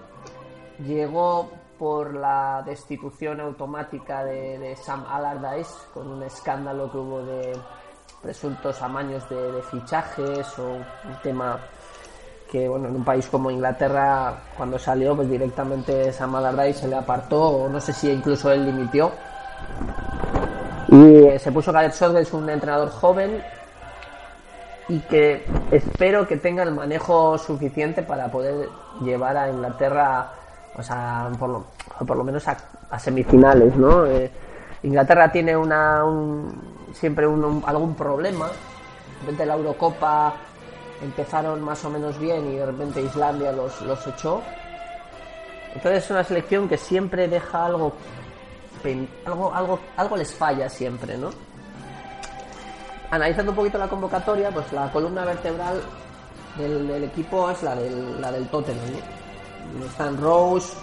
[0.87, 7.51] llegó por la destitución automática de, Sam Allardyce con un escándalo que hubo de
[8.21, 11.59] presuntos amaños de, de fichajes o un tema
[12.49, 16.95] que bueno en un país como Inglaterra cuando salió pues directamente Sam Allardyce se le
[16.95, 19.11] apartó o no sé si incluso él dimitió.
[20.87, 23.43] Y eh, se puso Gareth Southgate es un entrenador joven
[24.91, 28.67] y que espero que tenga el manejo suficiente para poder
[29.01, 30.31] llevar a Inglaterra
[30.75, 31.65] o sea, por lo,
[32.05, 32.57] por lo menos a,
[32.89, 34.05] a semifinales, ¿no?
[34.05, 34.29] Eh,
[34.83, 38.47] Inglaterra tiene una, un- siempre un- algún problema.
[38.47, 40.33] De repente la Eurocopa
[41.01, 44.41] empezaron más o menos bien y de repente Islandia los, los echó.
[45.75, 47.93] Entonces es una selección que siempre deja algo,
[49.25, 51.29] algo, algo, algo les falla siempre, ¿no?
[53.11, 55.81] Analizando un poquito la convocatoria, pues la columna vertebral
[56.57, 58.79] del, equipo es la del, la del Tottenham.
[59.85, 60.73] Están Rose,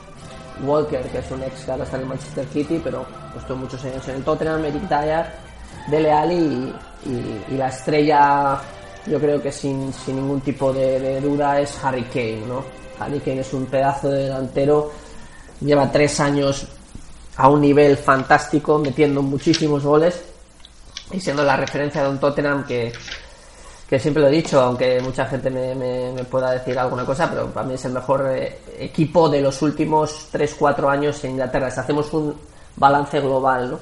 [0.62, 3.82] Walker, que es un ex que ahora está en el Manchester City, pero estuvo muchos
[3.82, 5.26] años en el Tottenham, Eric Dyer,
[5.90, 6.74] Dele Alli
[7.06, 8.60] y la estrella,
[9.06, 12.62] yo creo que sin, sin ningún tipo de, de duda, es Harry Kane, ¿no?
[13.00, 14.92] Harry Kane es un pedazo de delantero,
[15.62, 16.66] lleva tres años
[17.38, 20.28] a un nivel fantástico, metiendo muchísimos goles
[21.12, 22.92] y siendo la referencia de un Tottenham que,
[23.88, 27.47] que siempre lo he dicho, aunque mucha gente me, me- pueda decir alguna cosa, pero
[27.51, 31.71] para mí es el mejor eh, equipo de los últimos 3-4 años en Inglaterra.
[31.71, 32.35] Si hacemos un
[32.77, 33.79] balance global, ¿no?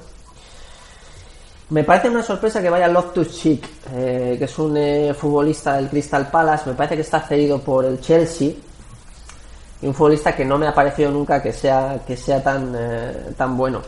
[1.70, 5.88] Me parece una sorpresa que vaya Loftus Cheek, eh, que es un eh, futbolista del
[5.88, 8.52] Crystal Palace, me parece que está cedido por el Chelsea
[9.82, 13.34] y un futbolista que no me ha parecido nunca que sea que sea tan eh,
[13.36, 13.82] tan bueno.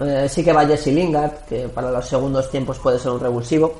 [0.00, 3.74] Eh, sí que va Jesse Lingard, que para los segundos tiempos puede ser un revulsivo.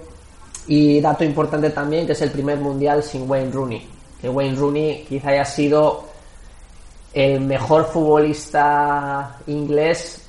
[0.66, 3.88] Y dato importante también, que es el primer mundial sin Wayne Rooney.
[4.20, 6.04] Que Wayne Rooney quizá haya sido
[7.12, 10.28] el mejor futbolista inglés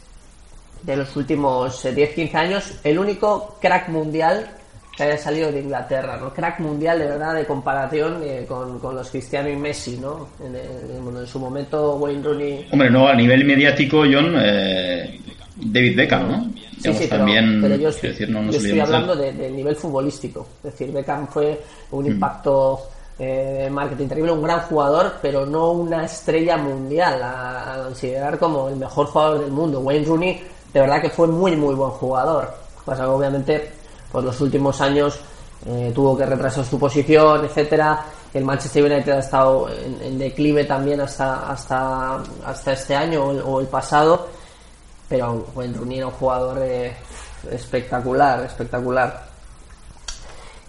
[0.83, 4.49] de los últimos eh, 10-15 años, el único crack mundial
[4.95, 6.33] que haya salido de Inglaterra, ¿no?
[6.33, 10.29] Crack mundial de verdad de comparación eh, con, con los Cristiano y Messi, ¿no?
[10.43, 15.19] En, en su momento Wayne Rooney Hombre, no, a nivel mediático, John, eh,
[15.63, 16.43] David Beckham, ¿no?
[16.43, 19.55] Sí, Digamos, sí, pero, también, pero yo, quiero decir, no yo estoy hablando de- del
[19.55, 20.47] nivel futbolístico.
[20.63, 21.95] Es decir, Beckham fue Mm.
[21.95, 22.81] un impacto
[23.19, 28.39] eh, de marketing terrible, un gran jugador, pero no una estrella mundial a, a considerar
[28.39, 29.79] como el mejor jugador del mundo.
[29.81, 30.41] Wayne Rooney,
[30.73, 32.51] de verdad que fue muy, muy buen jugador.
[32.83, 33.69] Pasa que obviamente,
[34.11, 35.19] por los últimos años
[35.67, 38.03] eh, tuvo que retrasar su posición, etcétera.
[38.33, 43.31] El Manchester United ha estado en, en declive también hasta, hasta, hasta este año o
[43.33, 44.29] el- o el pasado
[45.11, 46.93] pero Wayne Rooney era un jugador eh,
[47.51, 49.25] espectacular, espectacular.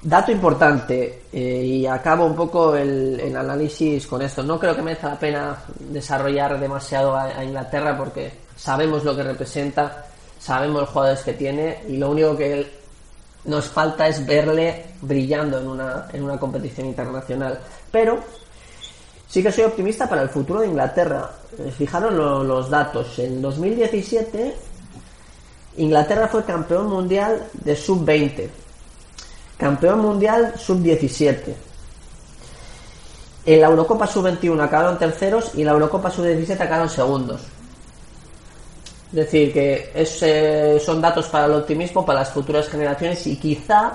[0.03, 4.43] Dato importante, eh, y acabo un poco el, análisis con esto.
[4.43, 9.23] No creo que merezca la pena desarrollar demasiado a, a Inglaterra porque sabemos lo que
[9.23, 10.07] representa,
[10.41, 12.69] sabemos los jugadores que tiene y lo único que
[13.45, 17.61] nos falta es verle brillando en una, en una competición internacional.
[17.93, 18.19] Pero
[19.33, 21.31] Sí que soy optimista para el futuro de Inglaterra.
[21.59, 23.19] Eh, Fijaros lo- los datos.
[23.19, 24.55] En 2017,
[25.79, 28.51] Inglaterra fue campeón mundial de sub-20.
[29.57, 31.55] Campeón mundial sub-17.
[33.47, 37.41] En la Eurocopa sub-21 acabaron terceros y en la Eurocopa sub-17 acabaron segundos.
[39.13, 43.37] Es decir, que es, eh, son datos para el optimismo, para las futuras generaciones y
[43.37, 43.93] quizá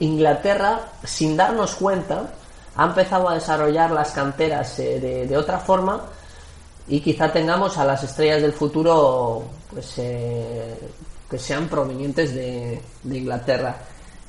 [0.00, 2.28] Inglaterra, sin darnos cuenta,
[2.76, 6.00] ha empezado a desarrollar las canteras eh, de, otra forma
[6.88, 10.78] y quizá tengamos a las estrellas del futuro pues eh,
[11.28, 13.76] que sean provenientes de, Inglaterra.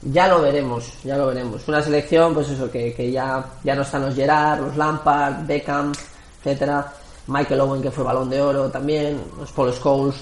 [0.02, 1.68] Ya lo veremos, ya lo veremos.
[1.68, 5.92] Una selección, pues eso, que, que ya, ya no están los Gerard, los Lampard, Beckham,
[6.40, 6.94] etcétera.
[7.28, 10.16] Michael Owen, que fue balón de oro también, los Paul Scholes,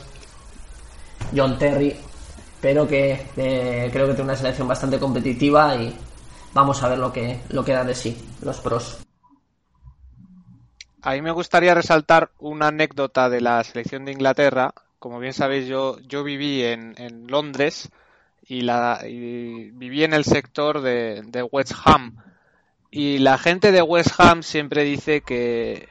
[1.35, 1.95] John Terry,
[2.59, 5.95] pero que eh, creo que tiene una selección bastante competitiva y
[6.55, 8.97] vamos a ver lo que, lo que da de sí, los pros.
[11.01, 14.73] A mí me gustaría resaltar una anécdota de la selección de Inglaterra.
[14.97, 17.91] Como bien sabéis, yo, yo viví en, en Londres
[18.47, 22.15] y, la, viví en el sector de, de West Ham.
[22.89, 25.89] Y la gente de West Ham siempre dice que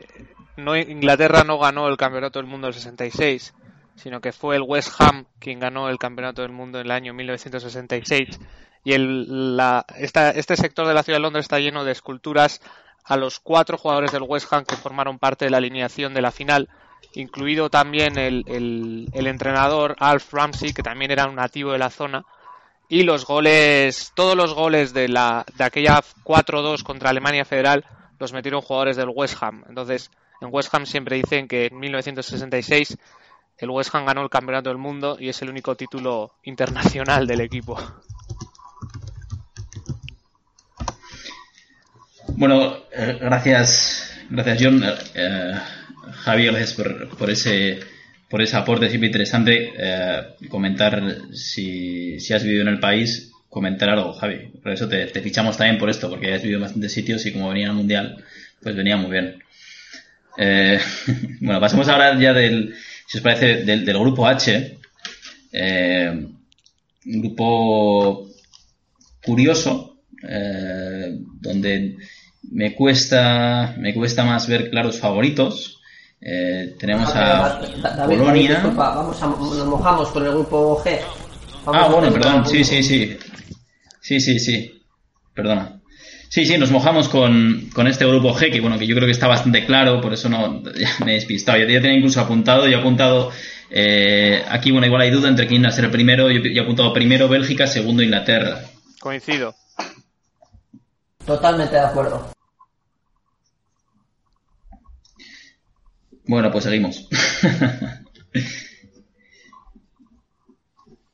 [0.56, 3.54] Inglaterra no ganó el Campeonato del Mundo del 66,
[3.96, 7.12] sino que fue el West Ham quien ganó el Campeonato del Mundo en el año
[7.12, 8.40] 1966.
[8.84, 12.60] Y el, la, esta, este sector de la ciudad de Londres está lleno de esculturas
[13.04, 16.30] a los cuatro jugadores del West Ham que formaron parte de la alineación de la
[16.30, 16.68] final,
[17.14, 22.24] incluido también el, el, entrenador Alf Ramsey, que también era un nativo de la zona.
[22.88, 27.84] Y los goles, todos los goles de, la, de aquella 4-2 contra Alemania Federal
[28.18, 29.64] los metieron jugadores del West Ham.
[29.68, 32.98] Entonces, en West Ham siempre dicen que en 1966
[33.58, 37.40] el West Ham ganó el Campeonato del Mundo y es el único título internacional del
[37.40, 37.78] equipo.
[42.36, 44.82] Bueno, eh, gracias, gracias John.
[45.14, 45.54] Eh,
[46.12, 47.78] Javier, gracias por, por, ese
[48.28, 49.72] por ese aporte siempre interesante.
[49.76, 51.00] Eh, comentar
[51.32, 54.50] si, si, has vivido en el país, comentar algo, Javi.
[54.60, 57.50] Por eso te, fichamos también por esto, porque has vivido en bastantes sitios y como
[57.50, 58.24] venía al mundial,
[58.60, 59.42] pues venía muy bien.
[60.36, 60.80] Eh,
[61.40, 62.74] bueno, pasemos ahora ya del,
[63.06, 64.78] si os parece, del, del grupo H.
[65.52, 66.26] Eh,
[67.06, 68.28] un grupo
[69.22, 71.96] curioso, eh, donde
[72.50, 75.80] me cuesta, me cuesta más ver claros favoritos.
[76.20, 78.26] Eh, tenemos a David, Polonia.
[78.26, 80.98] David, disculpa, vamos a, nos mojamos con el grupo G.
[81.64, 83.18] Vamos ah, bueno, perdón, sí, sí, sí.
[84.00, 84.82] Sí, sí, sí.
[85.34, 85.80] Perdona.
[86.28, 89.12] Sí, sí, nos mojamos con, con este grupo G, que bueno, que yo creo que
[89.12, 91.58] está bastante claro, por eso no ya me he despistado.
[91.58, 93.30] Yo ya tenía incluso apuntado, yo he apuntado
[93.70, 96.30] eh, aquí, bueno, igual hay duda entre quién va a ser el primero.
[96.30, 98.62] Yo, yo he apuntado primero Bélgica, segundo Inglaterra.
[99.00, 99.54] Coincido.
[101.24, 102.33] Totalmente de acuerdo.
[106.26, 107.06] Bueno, pues seguimos.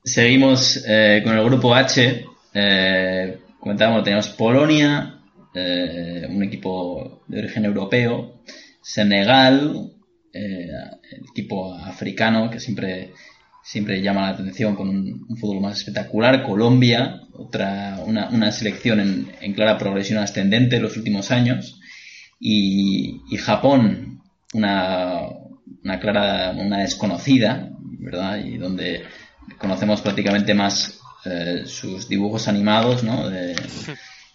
[0.04, 2.24] seguimos eh, con el grupo H.
[2.54, 5.20] Eh, comentábamos, teníamos Polonia,
[5.52, 8.40] eh, un equipo de origen europeo,
[8.82, 9.90] Senegal,
[10.32, 10.68] eh,
[11.10, 13.12] el equipo africano que siempre
[13.64, 19.32] siempre llama la atención con un, fútbol más espectacular, Colombia, otra una, una selección en,
[19.40, 21.80] en, clara progresión ascendente en los últimos años,
[22.40, 24.19] y Japón,
[24.54, 25.22] una,
[25.84, 28.38] una clara, una desconocida, ¿verdad?
[28.44, 29.02] Y donde
[29.58, 33.28] conocemos prácticamente más eh, sus dibujos animados, ¿no?
[33.28, 33.54] De,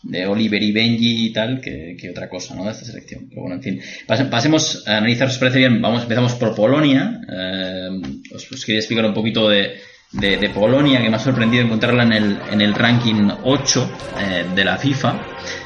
[0.03, 2.63] de, Oliver y Benji y tal, que, que, otra cosa, ¿no?
[2.65, 3.27] De esta selección.
[3.29, 3.81] Pero bueno, en fin.
[4.07, 7.21] pasemos a analizar, os parece bien, vamos, empezamos por Polonia.
[7.27, 7.89] Eh,
[8.33, 9.75] os, os, quería explicar un poquito de,
[10.11, 14.45] de, de, Polonia, que me ha sorprendido encontrarla en el, en el ranking 8 eh,
[14.55, 15.21] de la FIFA.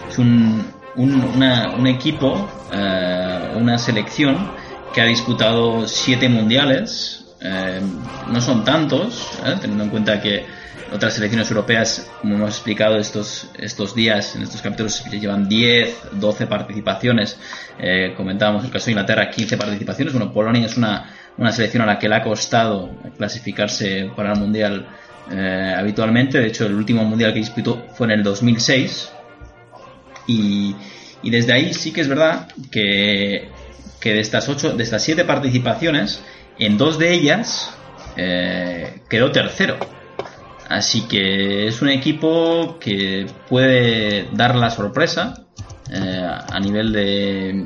[0.10, 4.52] Es un, un, una, un equipo, eh, una selección
[4.94, 7.26] que ha disputado siete mundiales.
[7.42, 7.80] Eh,
[8.28, 9.56] no son tantos, ¿eh?
[9.62, 10.46] teniendo en cuenta que
[10.92, 16.48] otras selecciones europeas, como hemos explicado estos, estos días, en estos capítulos, llevan 10, 12
[16.48, 17.40] participaciones.
[17.80, 20.14] Eh, comentábamos el caso de Inglaterra, 15 participaciones.
[20.14, 24.40] Bueno, Polonia es una, una selección a la que le ha costado clasificarse para el
[24.40, 24.86] Mundial
[25.32, 26.40] eh, habitualmente.
[26.40, 29.14] De hecho, el último Mundial que disputó fue en el 2006.
[30.30, 30.76] Y,
[31.30, 33.50] desde ahí sí que es verdad que,
[34.00, 36.22] que de estas ocho, de estas siete participaciones,
[36.58, 37.74] en dos de ellas
[38.16, 39.78] eh, quedó tercero.
[40.70, 45.48] Así que es un equipo que puede dar la sorpresa
[45.92, 47.66] eh, a nivel de,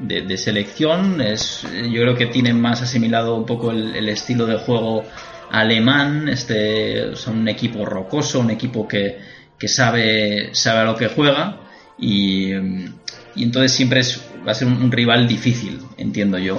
[0.00, 1.22] de, selección.
[1.22, 5.04] Es, yo creo que tiene más asimilado un poco el, estilo de juego
[5.50, 6.28] alemán.
[6.28, 9.18] Este, son un equipo rocoso, un equipo que,
[9.58, 11.60] que sabe, sabe a lo que juega.
[11.98, 16.58] Y, y entonces siempre es, va a ser un, rival difícil, entiendo yo.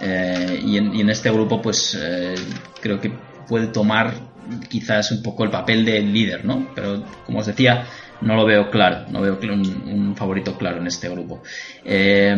[0.00, 2.34] Eh, y, en, en, este grupo, pues eh,
[2.80, 3.10] creo que
[3.48, 4.12] puede tomar
[4.68, 6.68] quizás un poco el papel del líder, ¿no?
[6.74, 7.86] Pero como os decía,
[8.20, 11.42] no lo veo claro, no veo un, favorito claro en este grupo.
[11.84, 12.36] Eh,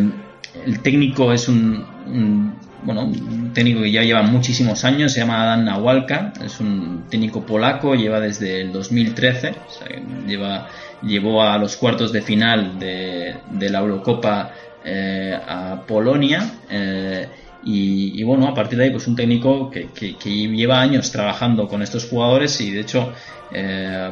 [0.67, 5.43] el técnico es un, un- bueno, un técnico que ya lleva muchísimos años, se llama
[5.43, 9.89] Adam Nawalka, es un técnico polaco, lleva desde el 2013, o sea,
[10.27, 10.69] lleva,
[11.03, 13.37] llevó a los cuartos de final de,
[13.71, 14.53] la Eurocopa
[14.85, 16.51] eh, a Polonia.
[16.71, 17.29] eh,
[17.65, 19.89] y, bueno, a partir de ahí, pues un técnico que,
[20.23, 23.13] lleva años trabajando con estos jugadores y de hecho
[23.53, 24.11] eh,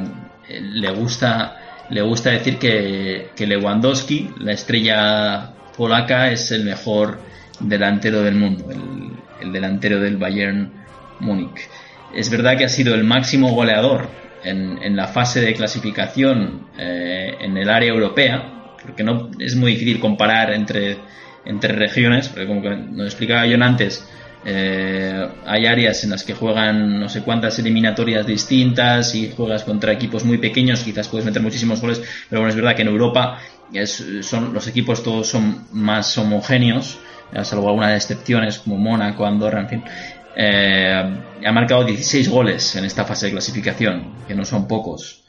[0.48, 1.56] le gusta
[1.88, 7.20] le gusta decir que, Lewandowski, la estrella polaca, es el mejor
[7.60, 8.64] delantero del mundo,
[9.40, 10.72] el delantero del Bayern
[11.20, 11.68] Múnich.
[12.14, 14.08] Es verdad que ha sido el máximo goleador
[14.44, 19.72] en, en la fase de clasificación eh, en el área europea, porque no es muy
[19.72, 20.98] difícil comparar entre,
[21.44, 24.08] entre regiones, porque como que nos explicaba John antes,
[24.44, 29.92] eh, hay áreas en las que juegan no sé cuántas eliminatorias distintas y juegas contra
[29.92, 33.40] equipos muy pequeños, quizás puedes meter muchísimos goles, pero bueno, es verdad que en Europa
[33.72, 36.98] es- son, los equipos todos son más homogéneos,
[37.42, 39.84] salvo algunas excepciones como Mónaco, Andorra, en fin.
[40.36, 45.24] Eh, ha marcado 16 goles en esta fase de clasificación, que no son pocos.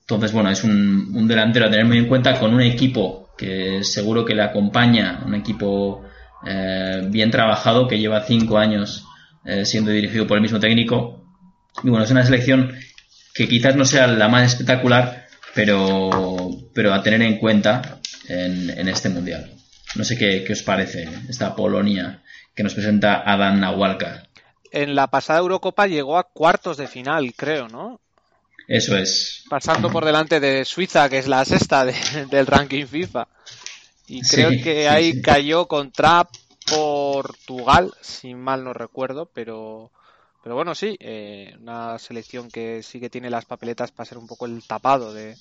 [0.00, 3.84] Entonces, bueno, es un, un delantero a tener muy en cuenta con un equipo que
[3.84, 6.02] seguro que le acompaña, un equipo
[6.44, 9.04] eh, bien trabajado que lleva cinco años
[9.44, 11.24] eh, siendo dirigido por el mismo técnico.
[11.82, 12.74] Y bueno, es una selección
[13.34, 18.88] que quizás no sea la más espectacular, pero, pero a tener en cuenta en, en
[18.88, 19.52] este mundial.
[19.94, 22.22] No sé qué, qué os parece esta Polonia
[22.54, 24.27] que nos presenta Adam Nawalka.
[24.72, 28.00] En la pasada Eurocopa llegó a cuartos de final, creo, ¿no?
[28.66, 29.44] Eso es.
[29.48, 31.94] Pasando por delante de Suiza, que es la sexta de-
[32.30, 33.26] del ranking FIFA.
[34.06, 35.22] Y Sí, creo que sí, ahí sí.
[35.22, 36.28] cayó contra
[36.68, 39.90] Portugal, si mal no recuerdo, pero,
[40.42, 44.26] pero bueno, sí, eh, una selección que sí que tiene las papeletas para ser un
[44.26, 45.36] poco el tapado de,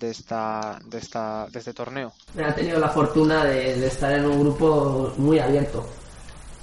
[0.00, 2.12] de, esta, de, esta, de este torneo.
[2.42, 5.86] Ha tenido la fortuna de, de estar en un grupo muy abierto,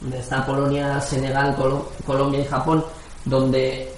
[0.02, 2.84] donde está Polonia, Senegal, Colo- Colombia y Japón,
[3.26, 3.92] donde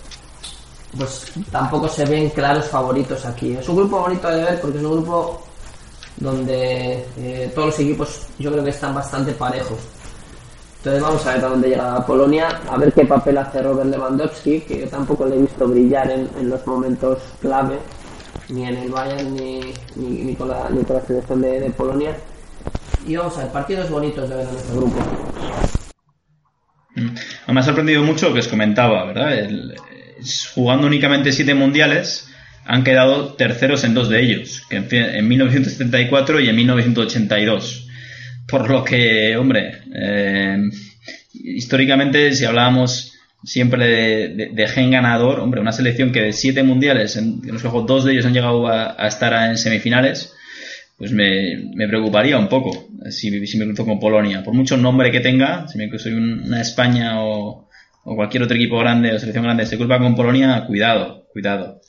[0.97, 3.53] pues tampoco se ven claros favoritos aquí.
[3.55, 5.41] Es un grupo bonito de ver porque es un grupo
[6.17, 9.77] donde eh, todos los equipos yo creo que están bastante parejos.
[10.77, 14.61] Entonces vamos a ver a dónde llega Polonia, a ver qué papel hace Robert Lewandowski,
[14.61, 17.77] que yo tampoco le he visto brillar en, en los momentos clave,
[18.49, 21.69] ni en el Bayern ni, ni, ni con, la, ni con la selección de, de
[21.69, 22.17] Polonia.
[23.05, 24.95] Y vamos a ver, partidos bonitos de ver en este grupo.
[26.95, 27.53] Mm.
[27.53, 29.49] Me ha sorprendido mucho lo que os comentaba, ¿verdad?
[30.53, 32.29] Jugando únicamente siete mundiales,
[32.65, 37.87] han quedado terceros en dos de ellos, que en, fin- en 1974 y en 1982.
[38.47, 40.57] Por lo que, hombre, eh,
[41.33, 43.13] históricamente, si hablábamos
[43.43, 43.87] siempre
[44.53, 48.03] de, gen ganador, hombre, una selección que de siete mundiales, en, que nos cojo, dos
[48.05, 50.33] de ellos han llegado a estar en semifinales,
[51.01, 54.43] pues me, me preocuparía un poco si, me cruzo con Polonia.
[54.43, 57.67] Por mucho nombre que tenga, si me cruzo un- una España o,
[58.03, 61.81] o cualquier otro equipo grande o selección grande se cruza con Polonia, cuidado, cuidado.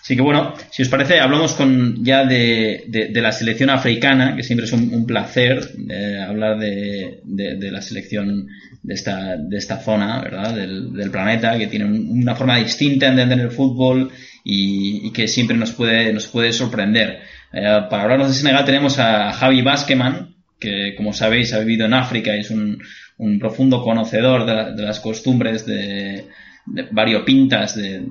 [0.00, 4.42] Así que bueno, si os parece, hablamos con ya de, de- la selección africana, que
[4.42, 8.46] siempre es un, placer eh, hablar de, de- la selección
[8.82, 10.54] de esta, de esta zona, ¿verdad?
[10.54, 14.10] Del, del planeta, que tiene un- una forma distinta de entender el fútbol
[14.44, 17.20] y, y que siempre nos puede, nos puede sorprender.
[17.52, 21.94] Eh, para hablarnos de Senegal tenemos a Javi Baskeman, que como sabéis ha vivido en
[21.94, 22.82] África y es un,
[23.18, 26.28] un profundo conocedor de, la- de las costumbres de,
[26.66, 28.04] de variopintas de-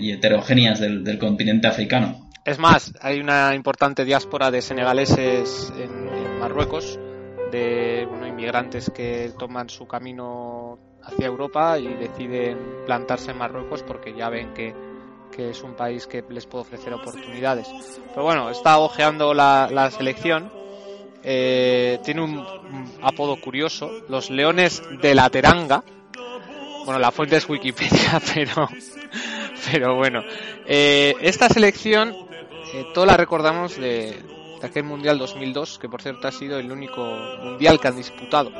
[0.00, 2.28] y heterogéneas del, continente africano.
[2.44, 6.98] Es más, hay una importante diáspora de senegaleses en, en Marruecos,
[7.52, 14.14] de bueno, inmigrantes que toman su camino hacia Europa y deciden plantarse en Marruecos porque
[14.16, 14.74] ya ven que,
[15.34, 17.68] que es un país que les puede ofrecer oportunidades.
[18.10, 20.52] Pero bueno, está ojeando la, la selección.
[21.24, 22.44] eh, tiene un,
[23.00, 25.82] apodo curioso, los Leones de la Teranga.
[26.84, 28.68] Bueno, la fuente es Wikipedia, pero,
[29.70, 30.22] pero bueno.
[30.66, 32.14] Eh, esta selección,
[32.74, 34.16] eh, todos la recordamos de,
[34.60, 37.02] de aquel Mundial 2002, que por cierto ha sido el único
[37.42, 38.50] Mundial que han disputado.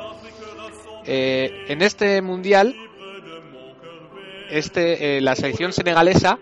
[1.05, 2.75] Eh, en este Mundial,
[4.49, 6.39] este, eh, la selección senegalesa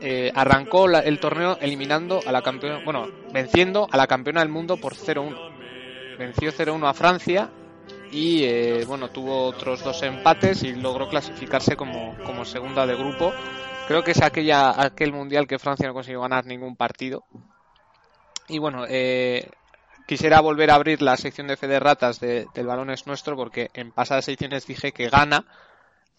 [0.00, 4.48] eh, arrancó la- el torneo eliminando a la campeona, bueno, venciendo a la campeona del
[4.48, 5.36] mundo por 0-1.
[6.18, 7.50] Venció 0-1 a Francia
[8.10, 13.32] y eh, bueno, tuvo otros dos empates y logró clasificarse como, como segunda de grupo.
[13.88, 17.24] Creo que es aquella, aquel mundial que Francia no consiguió ganar ningún partido.
[18.48, 19.48] Y bueno, eh,
[20.06, 23.70] quisiera volver a abrir la sección de Fede Ratas de- del balón es nuestro porque
[23.74, 25.44] en pasadas ediciones dije que Ghana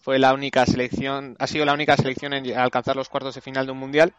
[0.02, 3.66] fue la única selección, ha sido la única selección en alcanzar los cuartos de final
[3.66, 4.12] de un mundial.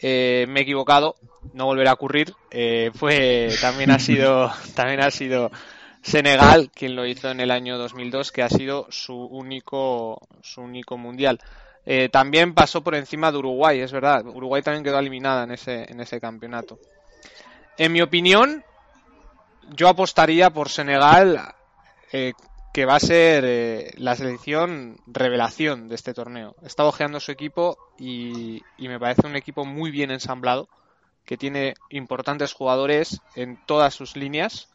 [0.00, 1.16] Eh, me he equivocado,
[1.54, 2.34] no volverá a ocurrir.
[2.50, 5.50] Eh, fue también ha sido también ha sido
[6.02, 10.98] Senegal quien lo hizo en el año 2002, que ha sido su único su único
[10.98, 11.40] mundial.
[11.86, 14.26] Eh, también pasó por encima de Uruguay, es verdad.
[14.26, 16.78] Uruguay también quedó eliminada en ese en ese campeonato.
[17.78, 18.62] En mi opinión,
[19.74, 21.54] yo apostaría por Senegal,
[22.12, 22.32] eh,
[22.78, 26.54] que va a ser eh, la selección revelación de este torneo.
[26.62, 30.68] He estado su equipo y, y me parece un equipo muy bien ensamblado,
[31.24, 34.68] que tiene importantes jugadores en todas sus líneas.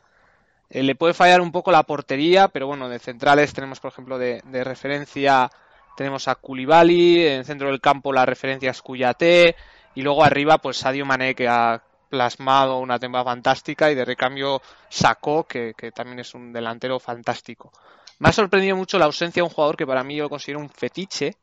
[0.70, 4.18] Eh, le puede fallar un poco la portería, pero bueno, de centrales tenemos, por ejemplo,
[4.18, 5.50] de, de referencia,
[5.96, 9.56] tenemos a Koulibaly, en el centro del campo la referencia es Cuyate,
[9.96, 11.82] y luego arriba, pues Sadio Mané, que ha
[12.14, 17.72] plasmado una temporada fantástica, y de recambio Sacó, que, que también es un delantero fantástico.
[18.20, 20.70] Me ha sorprendido mucho la ausencia de un jugador que para mí yo considero un
[20.70, 21.36] fetiche,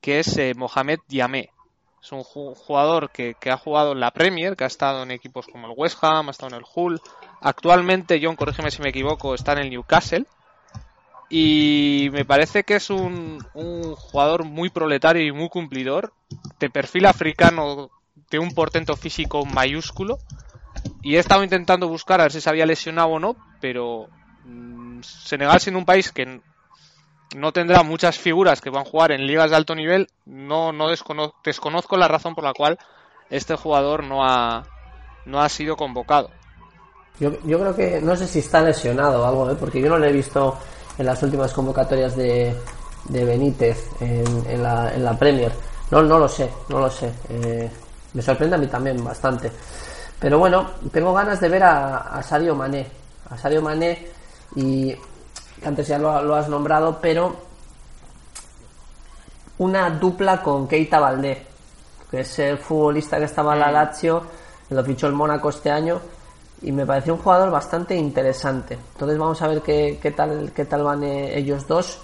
[0.00, 1.50] que es eh, Mohamed Diamé.
[2.02, 5.10] Es un ju- jugador que, que ha jugado en la Premier, que ha estado en
[5.10, 6.98] equipos como el West Ham, ha estado en el Hull.
[7.42, 10.24] Actualmente, John, corrígeme si me equivoco, está en el Newcastle.
[11.28, 16.14] Y me parece que es un, un jugador muy proletario y muy cumplidor,
[16.58, 17.90] de perfil africano,
[18.30, 20.18] de un portento físico mayúsculo.
[21.02, 24.08] Y he estado intentando buscar a ver si se había lesionado o no, pero
[24.44, 26.40] mm, Senegal siendo un país que
[27.36, 30.88] no tendrá muchas figuras que van a jugar en ligas de alto nivel, no, no
[30.88, 32.78] descono- desconozco la razón por la cual
[33.30, 34.64] este jugador no ha,
[35.26, 36.30] no ha sido convocado.
[37.20, 39.56] Yo, yo creo que no sé si está lesionado o algo, ¿eh?
[39.58, 40.58] porque yo no lo he visto
[40.98, 42.54] en las últimas convocatorias de,
[43.04, 45.52] de Benítez en, en la, en la Premier.
[45.90, 47.12] No, no lo sé, no lo sé.
[47.30, 47.70] Eh,
[48.14, 49.50] me sorprende a mí también bastante.
[50.18, 52.86] Pero bueno, tengo ganas de ver a, a Sadio Mané.
[53.30, 54.08] A Sadio Mané
[54.54, 54.94] y
[55.60, 57.36] que antes ya lo, lo has nombrado, pero
[59.58, 61.46] una dupla con Keita Valdé,
[62.10, 64.22] que es el futbolista que estaba en la Lazio,
[64.68, 66.00] que lo fichó el Mónaco este año
[66.62, 68.78] y me pareció un jugador bastante interesante.
[68.92, 72.00] Entonces vamos a ver qué, qué tal qué tal van eh, ellos dos.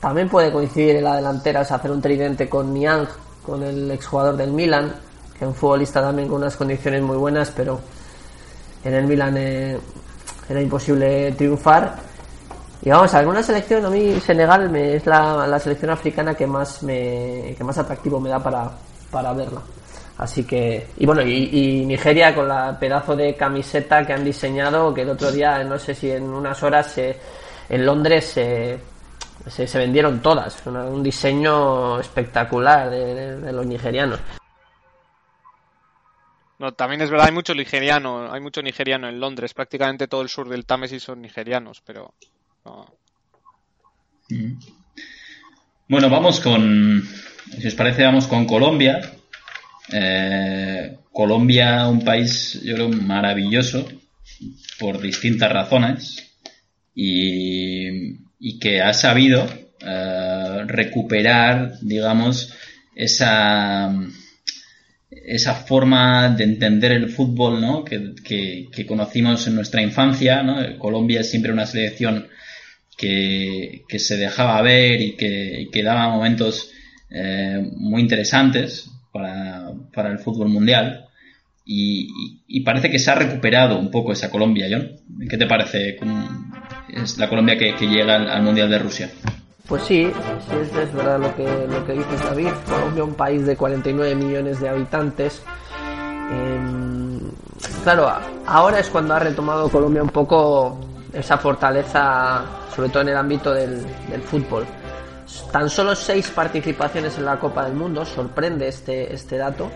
[0.00, 3.06] También puede coincidir en la delantera, es hacer un tridente con Niang,
[3.44, 4.94] con el exjugador del Milan,
[5.38, 7.80] que es un futbolista también con unas condiciones muy buenas, pero
[8.84, 9.78] en el Milan eh,
[10.48, 11.96] era imposible triunfar.
[12.82, 16.34] Y vamos a ver, una selección, a mí Senegal me, es la, la selección africana
[16.34, 18.70] que más me que más atractivo me da para,
[19.10, 19.60] para verla.
[20.18, 25.02] Así que, y bueno, y, Nigeria con la pedazo de camiseta que han diseñado, que
[25.02, 27.16] el otro día, no sé si en unas horas eh,
[27.68, 28.78] en Londres se,
[29.48, 30.64] se, se vendieron todas.
[30.66, 34.20] Una- un diseño espectacular de, de- de los nigerianos.
[36.58, 40.28] No, también es verdad, hay mucho nigeriano, hay mucho nigeriano en Londres, prácticamente todo el
[40.28, 42.14] sur del Támesis son nigerianos, pero
[42.64, 42.86] no.
[44.28, 44.52] Mm.
[45.88, 47.02] Bueno, vamos con,
[47.58, 49.00] si os parece, vamos con Colombia.
[49.92, 53.86] Eh, Colombia, un país, yo creo, maravilloso
[54.78, 56.32] por distintas razones
[56.94, 59.46] y, y que ha sabido
[59.80, 62.52] eh, recuperar, digamos,
[62.96, 63.94] esa,
[65.10, 67.84] esa forma de entender el fútbol ¿no?
[67.84, 70.42] que, que- conocimos en nuestra infancia.
[70.42, 70.56] ¿no?
[70.78, 72.26] Colombia es siempre una selección
[72.98, 76.68] que, que se dejaba ver y que, y daba momentos
[77.10, 81.06] eh, muy interesantes para, para el fútbol mundial.
[81.64, 84.96] Y parece que se ha recuperado un poco esa Colombia, John.
[85.30, 85.94] ¿Qué te parece?
[85.94, 86.28] ¿Cómo
[86.92, 89.10] es la Colombia que, que llega al, al Mundial de Rusia?
[89.66, 90.12] Pues sí,
[90.48, 92.50] sí es, verdad lo que, lo que dices David.
[92.68, 95.42] Colombia, un país de 49 millones de habitantes.
[96.30, 97.20] Em,
[97.82, 98.12] claro,
[98.46, 100.78] ahora es cuando ha retomado Colombia un poco
[101.12, 104.66] esa fortaleza, sobre todo en el ámbito del, del fútbol.
[105.50, 109.70] Tan solo seis participaciones en la Copa del Mundo, sorprende este, este dato.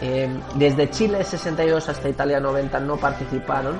[0.00, 3.78] Em, desde Chile 62 hasta Italia 90 no participaron.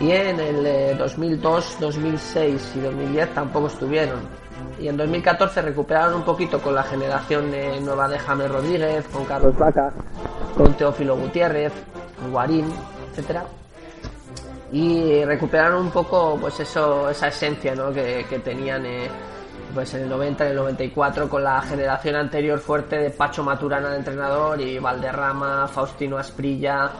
[0.00, 4.20] Y en el eh, 2002, 2006 y 2010 tampoco estuvieron.
[4.80, 9.26] Y en 2014 recuperaron un poquito con la generación eh, nueva de James Rodríguez, con
[9.26, 9.92] Carlos Vaca,
[10.56, 11.72] con Teófilo Gutiérrez,
[12.18, 12.72] con Guarín,
[13.10, 13.44] etcétera.
[14.72, 17.92] Y recuperaron un poco pues eso, esa esencia ¿no?
[17.92, 19.08] que, que tenían eh,
[19.74, 23.90] pues en el 90, en el 94 con la generación anterior fuerte de Pacho Maturana
[23.90, 26.90] de entrenador y Valderrama, Faustino Asprilla,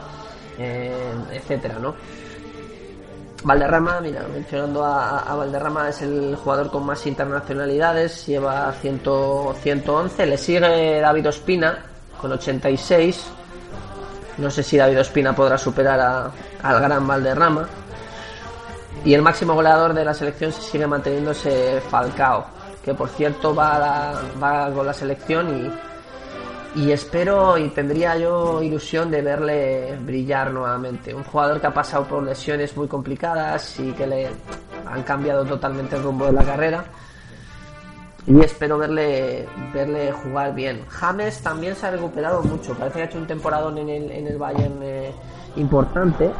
[0.57, 0.93] eh,
[1.31, 1.95] etcétera, ¿no?
[3.43, 9.01] Valderrama, mira, mencionando a, a Valderrama, es el jugador con más internacionalidades, lleva 100,
[9.61, 11.79] 111, le sigue David Ospina
[12.19, 13.25] con 86.
[14.37, 16.31] No sé si David Ospina podrá superar a-
[16.61, 17.67] al gran Valderrama.
[19.03, 22.45] Y el máximo goleador de la selección se sigue manteniéndose Falcao,
[22.85, 25.71] que por cierto va, va con la selección y
[26.91, 31.13] espero y tendría yo ilusión de verle brillar nuevamente.
[31.13, 34.29] Un jugador que ha pasado por lesiones muy complicadas y que le
[34.85, 36.85] han cambiado totalmente el rumbo de la carrera.
[38.25, 40.85] Y espero verle, verle jugar bien.
[40.87, 42.73] James también se ha recuperado mucho.
[42.75, 45.11] Parece que ha hecho un temporadón en el, en el Bayern eh,
[45.55, 46.31] importante.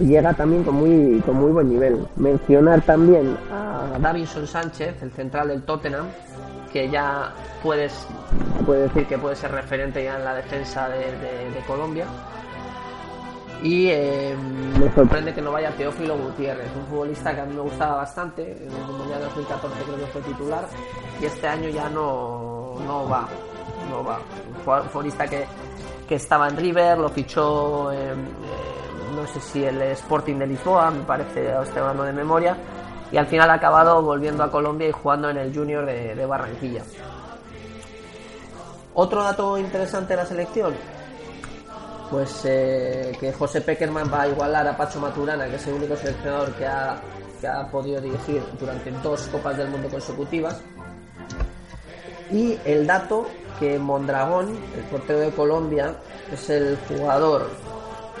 [0.00, 2.06] Y llega también con muy, con muy buen nivel.
[2.16, 6.06] Mencionar también a Davinson Sánchez, el central del Tottenham,
[6.72, 8.06] que ya puedes
[8.64, 12.06] puede decir que puede ser referente ya en la defensa de, Colombia.
[13.62, 14.36] Y eh,
[14.78, 18.42] me sorprende que no vaya Teófilo Gutiérrez, un futbolista que a mí me gustaba bastante.
[18.52, 20.68] En el Mundial 2014 creo que fue titular
[21.20, 23.26] y este año ya no, no va.
[23.90, 24.18] No va.
[24.66, 25.46] Un futbolista que,
[26.06, 28.14] que estaba en River, lo fichó, eh, eh,
[29.14, 32.56] no sé si el Sporting de Lisboa, me parece, estoy hablando de memoria.
[33.12, 36.82] Y al final ha acabado volviendo a Colombia y jugando en el Junior de, Barranquilla.
[38.94, 40.74] Otro dato interesante de la selección,
[42.10, 45.96] pues eh, que José Peckerman va a igualar a Pacho Maturana, que es el único
[45.96, 46.96] seleccionador que ha,
[47.40, 50.60] que ha podido dirigir durante dos Copas del Mundo consecutivas.
[52.30, 53.26] Y el dato
[53.60, 55.94] que Mondragón, el portero de Colombia,
[56.32, 57.48] es el jugador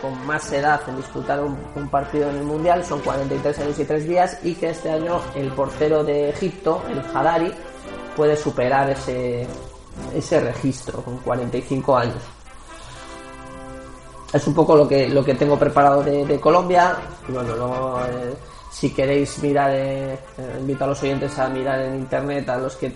[0.00, 4.08] con más edad en disputar un, partido en el Mundial, son 43 años y 3
[4.08, 7.52] días, y que este año el portero de Egipto, el Hadari,
[8.14, 9.46] puede superar ese,
[10.14, 12.22] ese registro con 45 años.
[14.32, 16.96] Es un poco lo que, lo que tengo preparado de, de Colombia.
[17.28, 18.34] Bueno, luego, eh,
[18.70, 22.76] si queréis mirar, eh, eh, invito a los oyentes a mirar en internet a los
[22.76, 22.92] que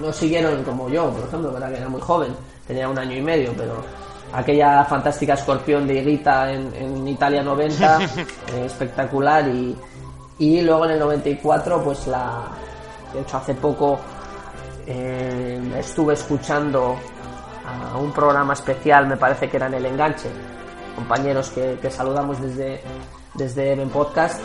[0.00, 2.34] no siguieron como yo, por ejemplo, verdad que era muy joven,
[2.66, 3.82] tenía un año y medio, pero
[4.32, 9.76] aquella fantástica escorpión de Higuita en, en Italia 90, eh, espectacular, y,
[10.38, 12.44] y luego en el 94, pues la,
[13.12, 13.98] de hecho hace poco
[14.86, 16.96] eh, estuve escuchando
[17.66, 20.28] a un programa especial, me parece que era en El Enganche,
[20.94, 22.80] compañeros que, que saludamos desde,
[23.34, 24.40] desde Even Podcast,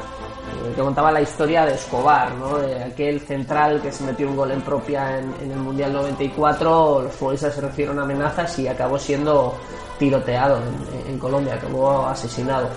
[0.75, 2.57] que contaba la historia de Escobar, ¿no?
[2.59, 7.01] de aquel central que se metió un gol en propia en, en el Mundial 94,
[7.03, 9.55] los futbolistas se recibieron amenazas y acabó siendo
[9.99, 12.69] tiroteado en, en Colombia, acabó asesinado.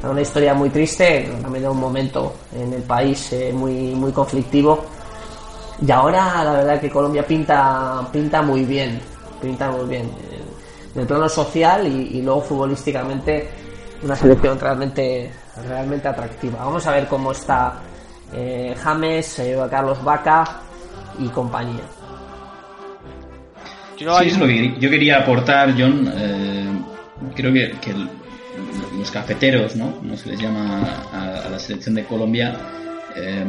[0.00, 4.12] Era una historia muy triste, también era un momento en el país eh, muy, muy
[4.12, 4.84] conflictivo.
[5.86, 9.00] Y ahora la verdad que Colombia pinta, pinta muy bien,
[9.40, 10.04] pinta muy bien.
[10.30, 10.40] eh,
[10.94, 13.48] En el plano social y, y luego futbolísticamente
[14.04, 15.30] una selección realmente,
[15.68, 16.58] realmente atractiva.
[16.64, 17.80] Vamos a ver cómo está
[18.32, 20.60] eh, James, eh, Carlos Vaca
[21.18, 21.82] y compañía.
[23.96, 26.12] Yo, Sí, es lo que yo quería aportar, John.
[26.16, 26.66] eh,
[27.34, 28.08] creo que, que el-
[28.98, 29.96] los cafeteros, ¿no?
[29.96, 30.80] Como se les llama
[31.12, 32.56] a, a la selección de Colombia,
[33.16, 33.44] eh,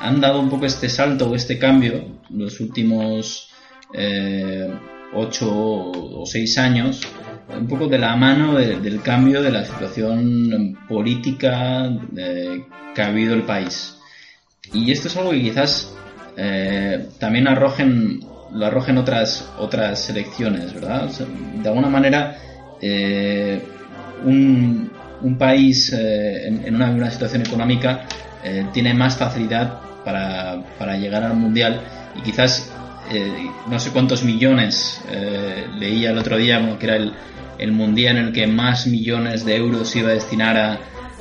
[0.00, 3.50] han dado un poco este salto o este cambio los últimos
[3.94, 4.72] eh,
[5.14, 7.00] ocho o seis años,
[7.56, 11.90] un poco de la mano de- del cambio de la situación política
[12.94, 13.96] que ha habido el país.
[14.72, 15.94] Y esto es algo que quizás
[16.36, 18.20] eh, también arrojen,
[18.52, 21.10] lo arrojen otras, otras selecciones, ¿verdad?
[21.62, 22.36] De alguna manera,
[22.80, 23.60] eh,
[24.24, 24.88] un,
[25.22, 28.04] un país eh, en, una, una situación económica
[28.72, 31.80] tiene más facilidad para, para llegar al mundial
[32.16, 32.72] y quizás
[33.10, 37.12] eh, no sé cuántos millones eh, leía el otro día que era el,
[37.58, 40.78] el mundial en el que más millones de euros iba a destinar a,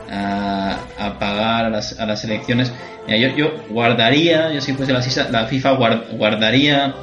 [0.10, 2.72] a, a pagar a las, a las elecciones.
[3.08, 6.94] Yo, yo guardaría, yo si fuese la, FIFA- la FIFA, guard- guardaría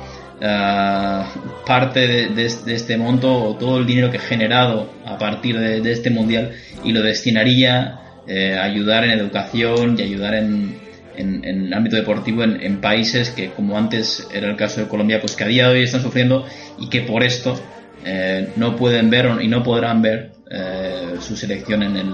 [0.42, 1.26] ah,
[1.66, 5.80] parte de, de este monto o todo el dinero que he generado a partir de,
[5.80, 10.78] de este mundial y lo destinaría eh, a ayudar en educación y ayudar en,
[11.16, 15.36] en, el ámbito deportivo en, países que, como antes era el caso de Colombia, pues
[15.36, 16.44] que a día de hoy están sufriendo
[16.78, 17.58] y que por esto
[18.04, 22.12] eh, no pueden ver y no podrán ver eh, su selección en el,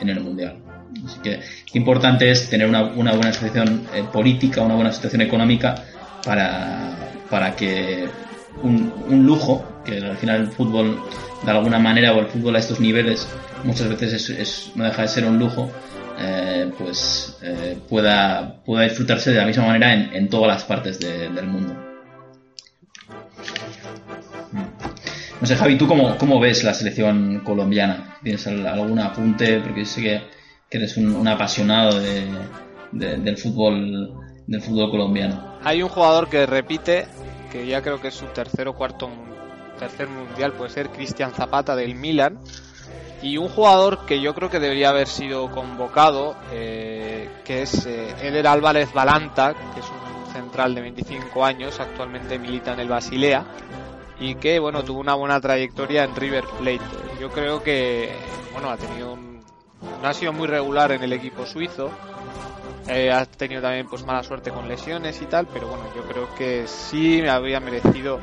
[0.00, 0.56] en el mundial.
[1.04, 1.40] Así que
[1.72, 5.74] qué importante es tener una, una buena situación eh, política, una buena situación económica
[6.24, 6.96] para,
[7.28, 8.08] para que
[8.62, 11.00] un, un lujo, que al final el fútbol
[11.44, 13.26] de alguna manera o el fútbol a estos niveles
[13.64, 15.70] muchas veces es, es- no deja de ser un lujo,
[16.22, 20.98] eh, pues eh, pueda, pueda disfrutarse de la misma manera en, en todas las partes
[21.00, 21.74] de- del mundo.
[25.40, 28.16] No sé, Javi, ¿tú cómo, cómo ves la selección colombiana?
[28.22, 29.60] ¿Tienes al- algún apunte?
[29.60, 30.22] Porque sé que,
[30.70, 32.26] que eres un, un apasionado de,
[32.92, 34.14] de- del fútbol
[34.46, 35.58] del fútbol colombiano.
[35.64, 37.06] Hay un jugador que repite,
[37.50, 39.08] que ya creo que es su tercer o cuarto
[39.78, 42.38] tercer mundial, puede ser Cristian Zapata del Milan.
[43.22, 48.14] Y un jugador que yo creo que debería haber sido convocado, eh, que es eh,
[48.20, 53.44] Eder Álvarez Balanta, que es un central de 25 años, actualmente milita en el Basilea.
[54.20, 56.80] y que bueno tuvo una buena trayectoria en River Plate.
[57.20, 58.12] Yo creo que
[58.52, 59.40] bueno ha tenido un,
[60.00, 61.90] no ha sido muy regular en el equipo suizo.
[62.88, 66.34] Eh, ha tenido también pues mala suerte con lesiones y tal, pero bueno, yo creo
[66.34, 68.18] que sí me había merecido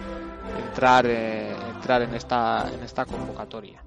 [0.68, 3.82] entrar eh, entrar en esta en esta convocatoria.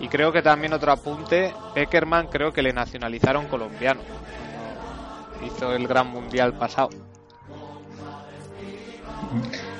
[0.00, 4.00] Y creo que también otro apunte, Peckerman creo que le nacionalizaron colombiano.
[5.44, 6.90] Hizo el gran mundial pasado.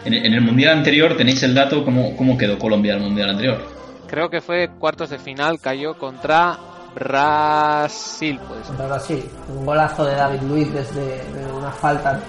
[0.05, 3.63] En, en el mundial anterior tenéis el dato cómo, cómo quedó Colombia el mundial anterior.
[4.07, 6.59] Creo que fue cuartos de final, cayó contra
[6.95, 8.69] Brasil, puede ser.
[8.69, 9.25] Contra Brasil.
[9.49, 12.21] Un golazo de David Luiz desde de una falta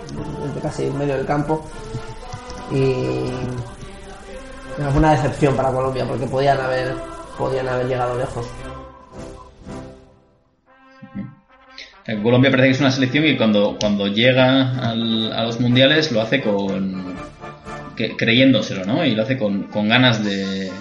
[0.45, 1.65] desde casi en medio del campo.
[2.71, 3.29] Y
[4.75, 6.95] fue una decepción para Colombia porque podían haber
[7.37, 8.47] podían haber llegado lejos.
[12.05, 16.11] Eh, Colombia parece que es una selección que cuando, cuando llega al- a los mundiales
[16.11, 17.13] lo hace con
[18.17, 19.05] creyéndoselo, ¿no?
[19.05, 20.71] Y lo hace con, con ganas de,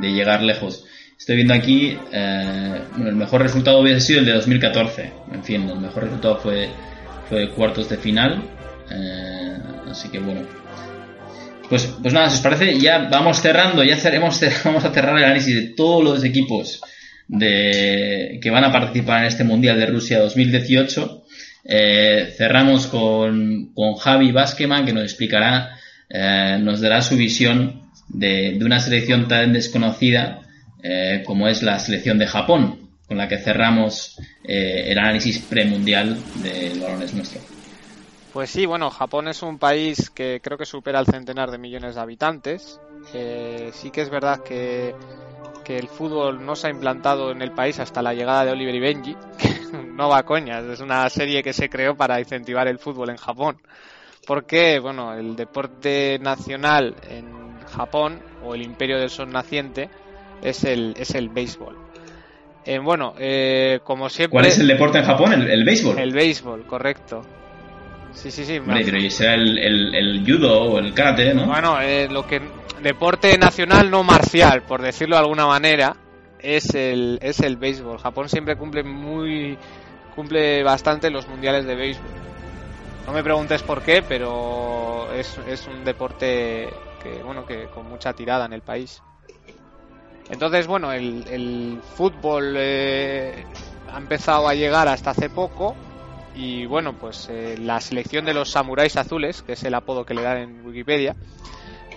[0.00, 0.84] llegar lejos.
[1.18, 5.12] Estoy viendo aquí, eh, el mejor resultado hubiese sido el de 2014.
[5.32, 6.70] En fin, el mejor resultado fue,
[7.28, 8.42] fue cuartos de final.
[8.90, 9.58] eh,
[9.90, 10.40] así que bueno.
[11.70, 15.24] Pues, pues nada, si os parece, ya vamos cerrando, ya cerremos, vamos a cerrar el
[15.24, 16.82] análisis de todos los equipos
[17.28, 21.24] de, que van a participar en este Mundial de Rusia 2018.
[21.64, 28.56] Eh, cerramos con, con Javi Basqueman, que nos explicará, eh, nos dará su visión de,
[28.58, 30.40] de una selección tan desconocida
[30.82, 36.16] eh, como es la selección de Japón, con la que cerramos eh, el análisis premundial
[36.42, 37.40] del balones nuestro.
[38.32, 41.96] Pues sí, bueno, Japón es un país que creo que supera el centenar de millones
[41.96, 42.80] de habitantes.
[43.12, 44.94] Eh, sí que es verdad que,
[45.64, 48.74] que el fútbol no se ha implantado en el país hasta la llegada de Oliver
[48.74, 49.16] y Benji.
[49.96, 53.16] no va a coñas, es una serie que se creó para incentivar el fútbol en
[53.16, 53.56] Japón.
[54.26, 59.88] Porque, bueno, el deporte nacional en Japón, o el imperio del sol naciente,
[60.40, 61.76] es el, es el béisbol.
[62.64, 64.34] Eh, bueno, eh, como siempre...
[64.34, 65.32] ¿Cuál es el deporte en Japón?
[65.32, 65.98] El, el béisbol.
[65.98, 67.22] El béisbol, correcto.
[68.12, 68.54] Sí, sí, sí.
[68.60, 71.46] me Hombre, pero y será el, el, el judo o el karate, ¿no?
[71.46, 72.40] Bueno, eh, lo que
[72.82, 75.96] deporte nacional no marcial, por decirlo de alguna manera,
[76.40, 77.98] es el es el béisbol.
[77.98, 79.58] Japón siempre cumple muy
[80.14, 82.10] cumple bastante los mundiales de béisbol.
[83.06, 86.68] No me preguntes por qué, pero es, es un deporte
[87.02, 89.02] que bueno que con mucha tirada en el país.
[90.30, 93.44] Entonces, bueno, el, el fútbol eh,
[93.92, 95.74] ha empezado a llegar hasta hace poco
[96.40, 100.14] y bueno, pues eh, la selección de los samuráis azules, que es el apodo que
[100.14, 101.14] le dan en Wikipedia,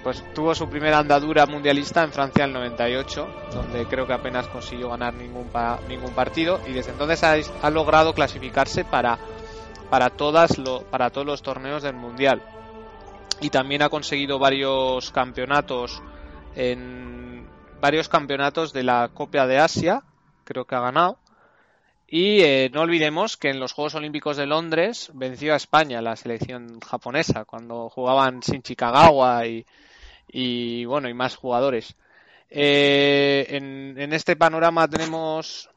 [0.04, 4.48] pues tuvo su primera andadura mundialista en Francia en el 98, donde creo que apenas
[4.50, 9.18] consiguió ganar ningún, pa- ningún partido y desde entonces ha, ha logrado clasificarse para,
[9.90, 12.42] para, todas lo- para todos los torneos del mundial.
[13.40, 16.02] Y también ha conseguido varios campeonatos
[16.56, 17.46] en
[17.82, 20.02] varios campeonatos de la Copa de Asia,
[20.46, 21.18] creo que ha ganado.
[22.16, 26.16] Y eh, no olvidemos que en los Juegos Olímpicos de Londres venció a España la
[26.16, 31.96] selección japonesa cuando jugaban Shinji Kagawa y, bueno y más jugadores.
[32.52, 35.72] Eh, en, este panorama tenemos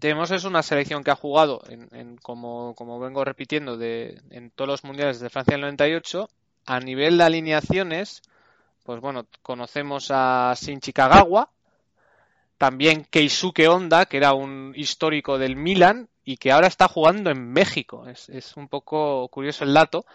[0.00, 4.68] tenemos es una selección que ha jugado en, en- como, vengo repitiendo de, en todos
[4.68, 6.30] los mundiales de Francia del 98
[6.64, 8.22] a nivel de alineaciones
[8.84, 11.50] pues bueno conocemos a Shinji Kagawa
[12.64, 17.52] también Keisuke Honda, que era un histórico del Milan y que ahora está jugando en
[17.52, 18.08] México.
[18.08, 20.06] Es, es un poco curioso el dato.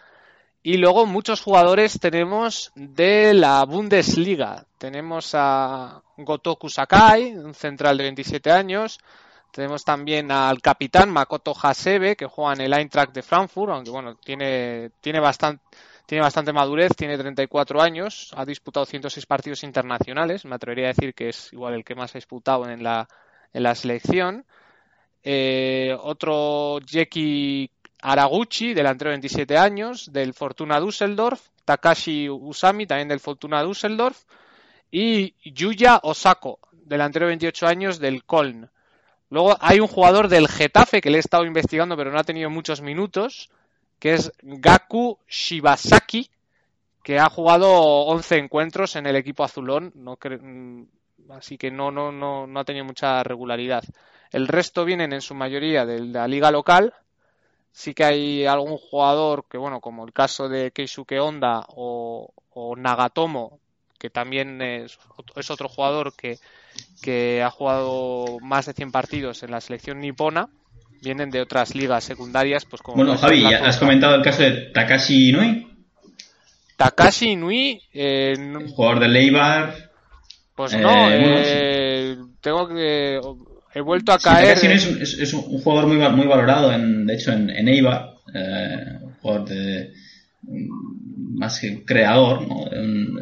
[0.64, 4.66] Y luego muchos jugadores tenemos de la Bundesliga.
[4.80, 8.98] Tenemos a Gotoku Sakai, un central de 27 años.
[9.52, 14.16] Tenemos también al capitán Makoto Hasebe, que juega en el Eintracht de Frankfurt, aunque bueno,
[14.16, 15.64] tiene, tiene bastante,
[16.10, 21.14] tiene bastante madurez, tiene 34 años, ha disputado 106 partidos internacionales, me atrevería a decir
[21.14, 23.08] que es igual el que más ha disputado en la,
[23.54, 24.44] en la selección.
[25.22, 27.70] Eh, otro Jeki
[28.02, 31.42] Araguchi, delantero de 27 años, del Fortuna Düsseldorf.
[31.64, 34.18] Takashi Usami, también del Fortuna Düsseldorf.
[34.90, 38.68] Y Yuya Osako, delantero de 28 años, del Köln.
[39.30, 42.50] Luego hay un jugador del Getafe que le he estado investigando, pero no ha tenido
[42.50, 43.52] muchos minutos,
[44.00, 46.30] que es Gaku Shibasaki,
[47.04, 50.84] que ha jugado 11 encuentros en el equipo azulón, no mm,
[51.30, 53.84] así que no, no, no, no ha tenido mucha regularidad.
[54.32, 56.94] El resto vienen en su mayoría de la liga local.
[57.72, 62.32] Sí que hay algún jugador que, bueno, como el caso de Keisuke Honda o,
[62.78, 63.60] Nagatomo,
[63.98, 65.00] que también es,
[65.36, 66.40] es otro jugador que,
[67.02, 70.50] que ha jugado más de 100 partidos en la selección nipona,
[71.02, 73.80] vienen de otras ligas secundarias, pues como Bueno, Javi, la ¿ya ¿has Copa.
[73.80, 75.68] comentado el caso de Takashi Inui?
[76.78, 78.36] Takashi Inui, eh,
[78.76, 79.76] Jugador del Eibar.
[80.56, 83.20] pues Eh, no, bueno, eh, tengo que...
[83.74, 84.58] He vuelto a Sí, caer...
[84.58, 87.50] Takashi Inui es, un- es- es un jugador muy, muy valorado, en, de hecho, en,
[87.50, 88.10] en Eibar.
[88.34, 89.94] eh, un jugador de,
[90.44, 92.66] más que creador, ¿no?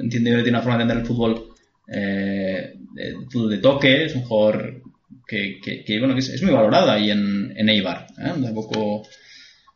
[0.02, 1.50] Entiendo yo que tiene una forma de entender el fútbol,
[1.88, 4.82] eh, de, fútbol de toque, es un jugador
[5.28, 8.08] que, es, muy valorado ahí en, en Eibar.
[8.18, 8.32] ¿eh?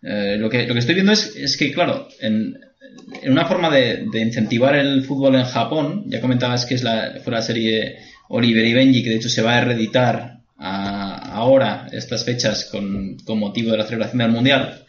[0.04, 2.58] Eh, lo, que, lo que estoy viendo es, es que, claro, en,
[3.22, 7.20] en una forma de, de incentivar el fútbol en Japón, ya comentabas que es la,
[7.24, 7.98] fue la serie
[8.30, 13.40] Oliver y Benji, que de hecho se va a reeditar ahora, estas fechas, con, con
[13.40, 14.86] motivo de la celebración del Mundial.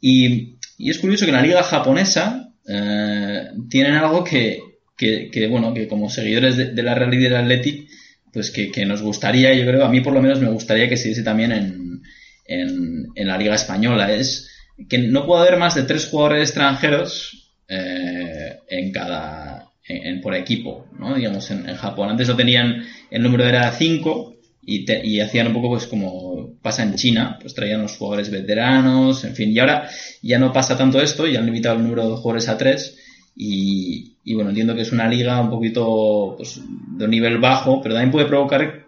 [0.00, 4.60] Y, y es curioso que en la liga japonesa eh, tienen algo que,
[4.96, 7.88] que, bueno, que como seguidores de, la Real y del Athletic,
[8.32, 10.96] pues que, que nos gustaría, yo creo, a mí por lo menos me gustaría que
[10.96, 12.02] se diese también en,
[12.46, 14.12] en, en la liga española.
[14.12, 14.48] Es
[14.88, 20.86] que no puede haber más de tres jugadores extranjeros eh, en cada en, por equipo,
[20.98, 21.14] ¿no?
[21.14, 22.08] Digamos en, en Japón.
[22.10, 26.54] Antes lo tenían, el número era cinco y, te- y hacían un poco pues como
[26.62, 29.50] pasa en China, pues traían los jugadores veteranos, en fin.
[29.50, 29.88] Y ahora
[30.22, 32.96] ya no pasa tanto esto, ya han limitado el número de jugadores a tres
[33.34, 37.94] y, bueno, entiendo que es una liga un poquito pues, de un nivel bajo, pero
[37.94, 38.86] también puede provocar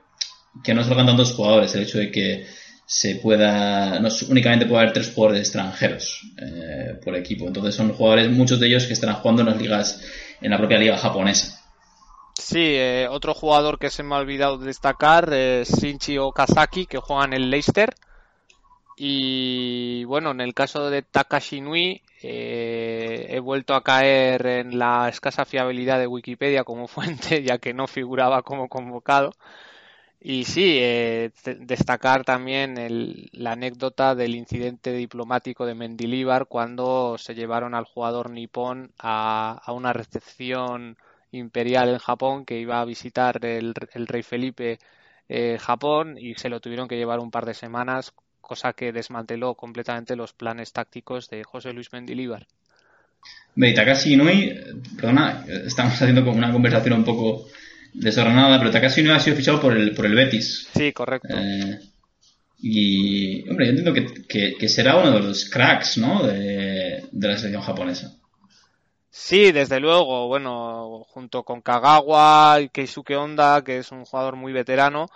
[0.63, 2.47] que no salgan tantos jugadores, el hecho de que
[2.87, 7.47] se pueda, no únicamente puede haber tres jugadores extranjeros eh, por equipo.
[7.47, 10.03] Entonces son jugadores, muchos de ellos que estarán jugando en las ligas,
[10.41, 11.61] en la propia liga japonesa.
[12.39, 17.25] Sí, eh, otro jugador que se me ha olvidado destacar es Shinji Okazaki, que juega
[17.25, 17.95] en el Leicester.
[18.97, 25.09] Y bueno, en el caso de Takashi Nui, eh, he vuelto a caer en la
[25.11, 29.33] escasa fiabilidad de Wikipedia como fuente, ya que no figuraba como convocado.
[30.21, 37.75] Y sí, eh, destacar también la anécdota del incidente diplomático de Mendilibar cuando se llevaron
[37.75, 40.97] al jugador nipón a, una recepción
[41.31, 44.79] imperial en Japón que iba a visitar el, el rey Felipe
[45.29, 48.15] eh, Japón y se lo tuvieron que llevar un par de semanas,
[48.45, 52.47] cosa que desmanteló completamente los planes tácticos de José Luis Mendilibar.
[53.57, 54.53] Ve, y Takashi Inui,
[54.97, 57.47] perdona, estamos haciendo como una conversación un poco
[57.93, 60.69] desordenada, pero Takashi Inui ha sido fichado por el, por el Betis.
[60.75, 61.29] Sí, correcto.
[61.31, 61.79] Eh,
[62.61, 66.27] y, hombre, yo entiendo que, que- que será uno de los cracks, ¿no?
[66.27, 68.17] De, de la selección japonesa.
[69.11, 74.53] Sí, desde luego, bueno, junto con Kagawa y Keisuke Honda, que es un jugador muy
[74.53, 75.09] veterano,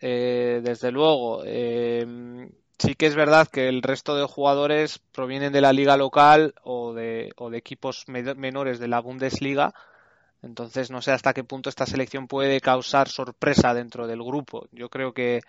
[0.00, 1.42] eh, desde luego.
[1.44, 2.48] eh,
[2.80, 6.92] sí que es verdad que el resto de jugadores provienen de la liga local o
[6.94, 9.72] de, o de equipos me- menores de la Bundesliga,
[10.42, 14.66] entonces no sé hasta qué punto esta selección puede causar sorpresa dentro del grupo.
[14.72, 15.42] Yo creo que,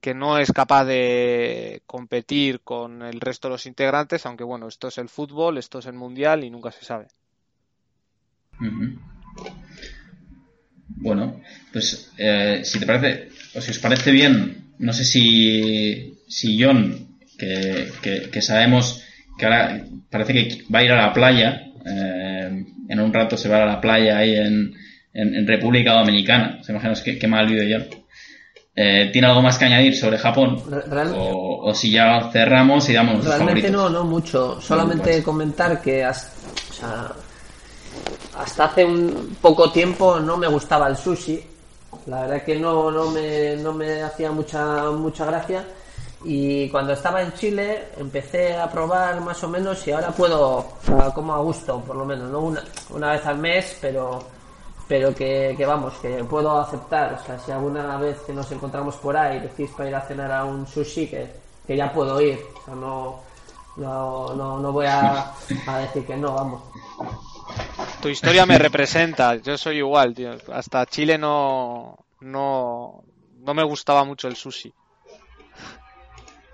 [0.00, 4.88] que no es capaz de competir con el resto de los integrantes, aunque bueno, esto
[4.88, 7.08] es el fútbol, esto es el mundial y nunca se sabe.
[11.02, 11.40] Bueno,
[11.72, 17.18] pues eh, si te parece, o si os parece bien, no sé si, si John,
[17.38, 19.02] que, que- que sabemos
[19.38, 23.48] que ahora parece que va a ir a la playa, eh, en un rato se
[23.48, 24.72] va a la playa ahí en,
[25.12, 27.86] en, en República Dominicana, se imaginas qué, qué mal vive John.
[28.76, 30.62] Eh, ¿Tiene algo más que añadir sobre Japón?
[31.14, 33.72] O, o si ya cerramos y damos Realmente favoritos.
[33.72, 34.60] no, no mucho.
[34.60, 36.30] Solamente comentar que hasta,
[36.70, 37.12] o sea,
[38.38, 41.40] hasta hace un poco tiempo no me gustaba el sushi.
[42.06, 45.64] La verdad que no, no, me, no me hacía mucha, mucha gracia.
[46.24, 50.74] Y cuando estaba en Chile empecé a probar más o menos y ahora puedo,
[51.14, 54.22] como a gusto, por lo menos, no una, una vez al mes, pero
[54.90, 57.14] pero que, que vamos, que puedo aceptar.
[57.14, 60.32] O sea, si alguna vez que nos encontramos por ahí decís para ir a cenar
[60.32, 61.30] a un sushi, que,
[61.64, 62.40] que ya puedo ir.
[62.56, 63.20] O sea, no,
[63.76, 65.32] no, no, no voy a,
[65.68, 66.62] a decir que no, vamos.
[68.02, 70.32] Tu historia me representa, yo soy igual, tío.
[70.52, 73.04] Hasta Chile no, no,
[73.38, 74.74] no me gustaba mucho el sushi.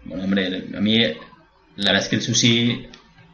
[0.08, 2.86] Bueno, hombre, a mí la verdad es que el sushi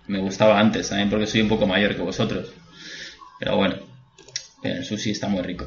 [0.08, 2.52] me gustaba antes, también porque soy un poco mayor que vosotros.
[3.38, 3.76] Pero bueno,
[4.62, 5.66] el sushi está muy rico.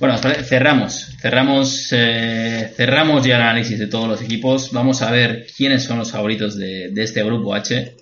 [0.00, 4.72] Bueno, cerramos, cerramos, eh, cerramos ya el análisis de todos los equipos.
[4.72, 7.96] Vamos a ver quiénes son los favoritos de, de este grupo H.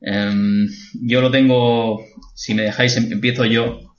[0.00, 0.68] Em,
[1.02, 2.00] yo lo tengo,
[2.34, 3.94] si me dejáis, em- empiezo yo.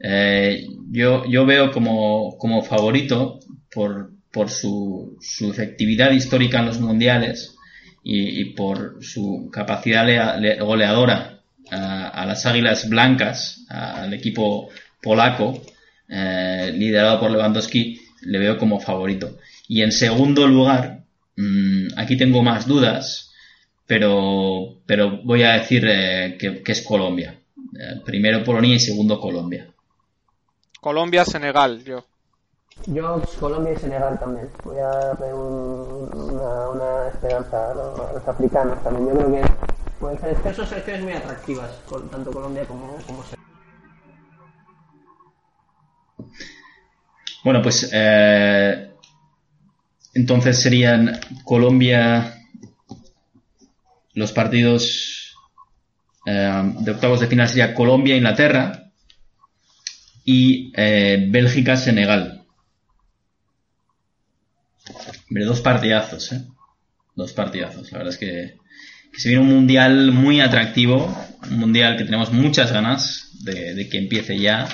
[0.00, 3.40] Eh, yo, yo veo como, como favorito
[3.70, 5.18] por, por su,
[5.50, 7.56] efectividad histórica en los mundiales
[8.04, 11.40] y, por su capacidad lea- le- goleadora
[11.72, 14.68] a, las Águilas Blancas, al equipo
[15.02, 15.60] polaco,
[16.08, 19.38] eh, liderado por Lewandowski, le veo como favorito.
[19.66, 21.00] Y en segundo lugar,
[21.36, 23.32] mm, aquí tengo más dudas,
[23.88, 27.34] pero, pero voy a decir eh, que, que es Colombia.
[27.76, 29.66] Eh, primero Polonia y segundo Colombia.
[30.80, 32.04] Colombia, Senegal, yo.
[32.86, 34.48] Yo, Colombia y Senegal también.
[34.64, 39.08] Voy a poner un- una, una esperanza a los, a los africanos también.
[39.08, 39.52] Yo creo que
[40.00, 43.34] pueden ser, es que son selecciones muy atractivas, con- tanto Colombia como, como Senegal.
[47.44, 48.90] Bueno, pues eh,
[50.14, 52.34] entonces serían Colombia
[54.14, 55.36] los partidos
[56.26, 58.90] eh, de octavos de final sería Colombia Inglaterra
[60.24, 62.37] y eh, Bélgica Senegal.
[65.28, 66.42] Hombre, dos partidazos, ¿eh?
[67.14, 67.92] Dos partidazos.
[67.92, 68.56] La verdad es que,
[69.12, 71.14] que se viene un mundial muy atractivo,
[71.50, 74.68] un mundial que tenemos muchas ganas de, de que empiece ya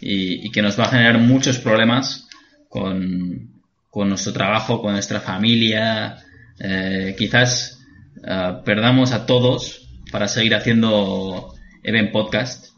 [0.00, 2.28] y, y que nos va a generar muchos problemas
[2.68, 3.52] con,
[3.90, 6.16] con nuestro trabajo, con nuestra familia.
[6.58, 7.78] Eh, quizás
[8.26, 12.68] eh, perdamos a todos para seguir haciendo Event Podcast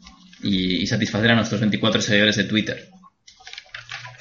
[0.43, 2.89] y, y satisfacer a nuestros 24 seguidores de Twitter.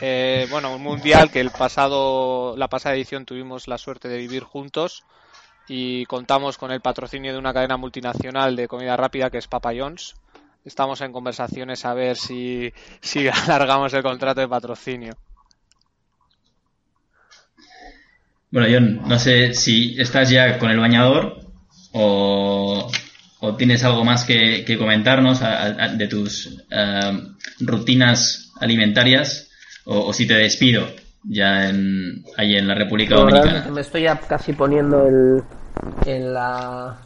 [0.01, 4.43] Eh, bueno, un mundial que el pasado, la pasada edición tuvimos la suerte de vivir
[4.43, 5.05] juntos
[5.69, 9.73] y contamos con el patrocinio de una cadena multinacional de comida rápida que es Papa
[9.77, 10.15] John's.
[10.65, 15.15] Estamos en conversaciones a ver si, si alargamos el contrato de patrocinio.
[18.51, 21.41] Bueno, John, no sé si estás ya con el bañador
[21.93, 22.91] o,
[23.41, 27.13] o tienes algo más que, que comentarnos de tus eh,
[27.61, 29.51] rutinas alimentarias
[29.87, 30.87] o, o si te despido
[31.25, 33.67] ya en, ahí en la República Dominicana.
[33.71, 35.43] me estoy ya casi poniendo el,
[36.07, 36.97] en la,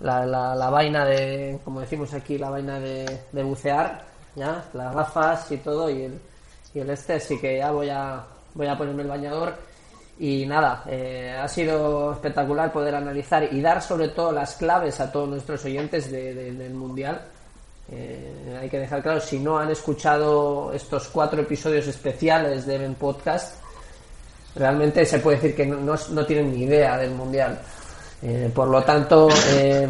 [0.00, 4.04] la, la, la vaina de, como decimos aquí, la vaina de, de bucear,
[4.34, 6.18] ya, las gafas y todo y el,
[6.74, 9.54] y el este, así que ya voy a, voy a ponerme el bañador.
[10.18, 15.10] Y nada, eh, ha sido espectacular poder analizar y dar sobre todo las claves a
[15.10, 17.22] todos nuestros oyentes de- de- del Mundial.
[17.90, 22.94] Eh, hay que dejar claro, si no han escuchado estos cuatro episodios especiales de Ben
[22.94, 23.56] Podcast,
[24.54, 27.58] realmente se puede decir que no, no- tienen ni idea del mundial.
[28.22, 29.88] Eh, por lo tanto, eh,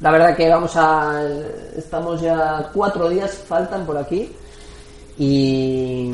[0.00, 1.22] la verdad que vamos a.
[1.76, 4.32] Estamos ya cuatro días, faltan por aquí.
[5.18, 6.12] Y.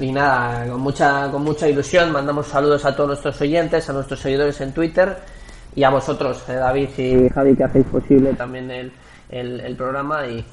[0.00, 4.18] Y nada, con mucha, con mucha ilusión mandamos saludos a todos nuestros oyentes, a nuestros
[4.18, 5.16] seguidores en Twitter
[5.76, 8.92] y a vosotros, eh, David y Javi, que hacéis posible también el,
[9.34, 10.26] el, programa.
[10.26, 10.44] Y,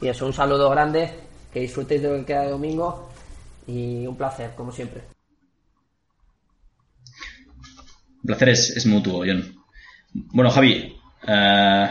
[0.00, 1.10] y eso, un saludo grande,
[1.52, 3.10] que disfrutéis de lo que queda de domingo
[3.66, 5.02] y un placer, como siempre.
[8.22, 9.54] El placer es, es mutuo, John.
[10.12, 11.90] Bueno, Javi, eh,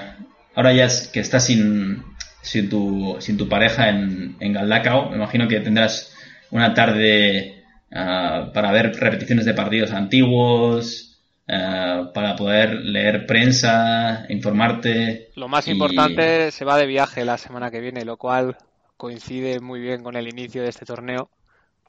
[0.56, 2.04] ahora ya es que estás sin,
[2.42, 6.16] sin, tu, sin tu pareja en, en Galdacao, me imagino que tendrás
[6.52, 11.15] una tarde eh, para ver repeticiones de partidos antiguos,
[11.48, 15.30] eh, para poder leer prensa, informarte.
[15.36, 18.58] Lo más y- importante, se va de viaje la semana que viene, lo cual
[18.98, 21.30] coincide muy bien con el inicio de este torneo,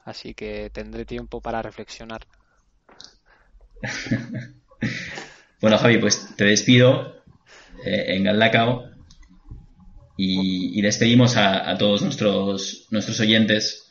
[0.04, 2.22] así que tendré tiempo para reflexionar.
[5.60, 7.22] Bueno, Javi, pues te despido
[7.84, 8.90] eh, en Galdacao
[10.18, 13.90] y, y despedimos a, a todos nuestros, nuestros oyentes,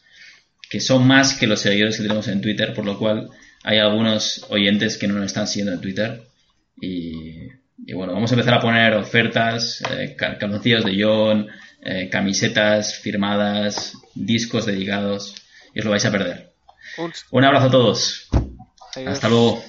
[0.70, 3.30] que son más que los seguidores que tenemos en Twitter, por lo cual
[3.66, 6.22] hay algunos oyentes que no nos están siguiendo en Twitter.
[6.80, 7.48] Y,
[7.86, 11.48] y bueno, vamos a empezar a poner ofertas, eh, cal- calzoncillos de John,
[11.82, 15.36] eh, camisetas firmadas, discos dedicados,
[15.74, 16.54] y os lo vais a perder.
[16.98, 18.28] Un- Un abrazo a todos.
[18.96, 19.12] adiós.
[19.14, 19.64] Hasta luego.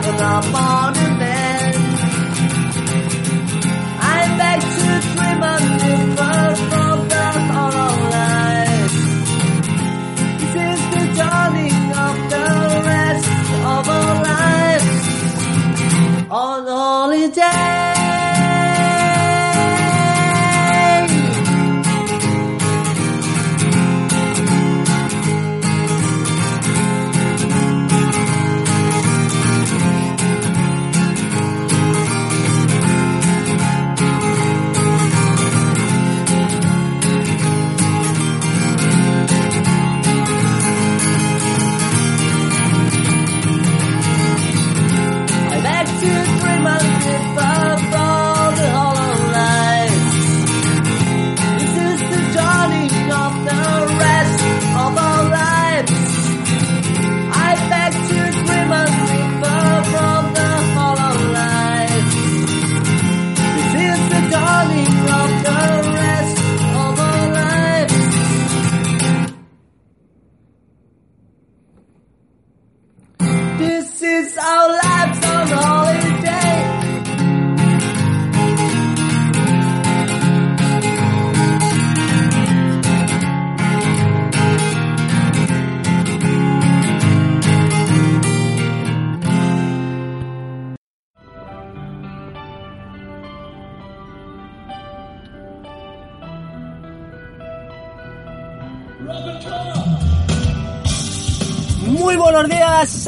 [0.00, 0.91] Kenapa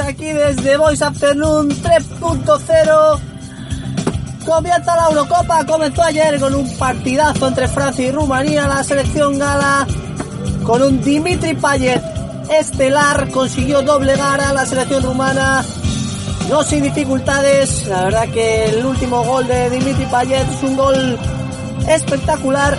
[0.04, 3.20] aquí desde Voice Afternoon 3.0.
[4.44, 9.86] Comienza la Eurocopa, comenzó ayer con un partidazo entre Francia y Rumanía, la selección gala
[10.64, 12.02] con un Dimitri Payet
[12.50, 15.64] estelar, consiguió doblegar a la selección rumana,
[16.50, 21.18] no sin dificultades, la verdad que el último gol de Dimitri Payet es un gol
[21.88, 22.78] espectacular,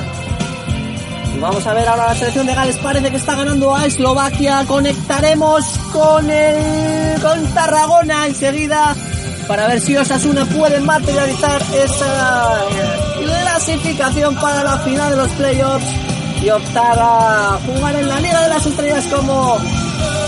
[1.42, 2.78] vamos a ver ahora la selección de Gales.
[2.78, 4.64] Parece que está ganando a Eslovaquia.
[4.68, 5.66] Conectaremos
[5.96, 8.94] con el con Tarragona enseguida
[9.48, 15.86] para ver si Osasuna puede materializar esa eh, clasificación para la final de los playoffs
[16.44, 19.58] y optar a jugar en la Liga de las Estrellas como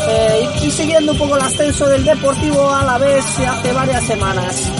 [0.10, 4.72] eh, y siguiendo un poco el ascenso del Deportivo a la vez hace varias semanas.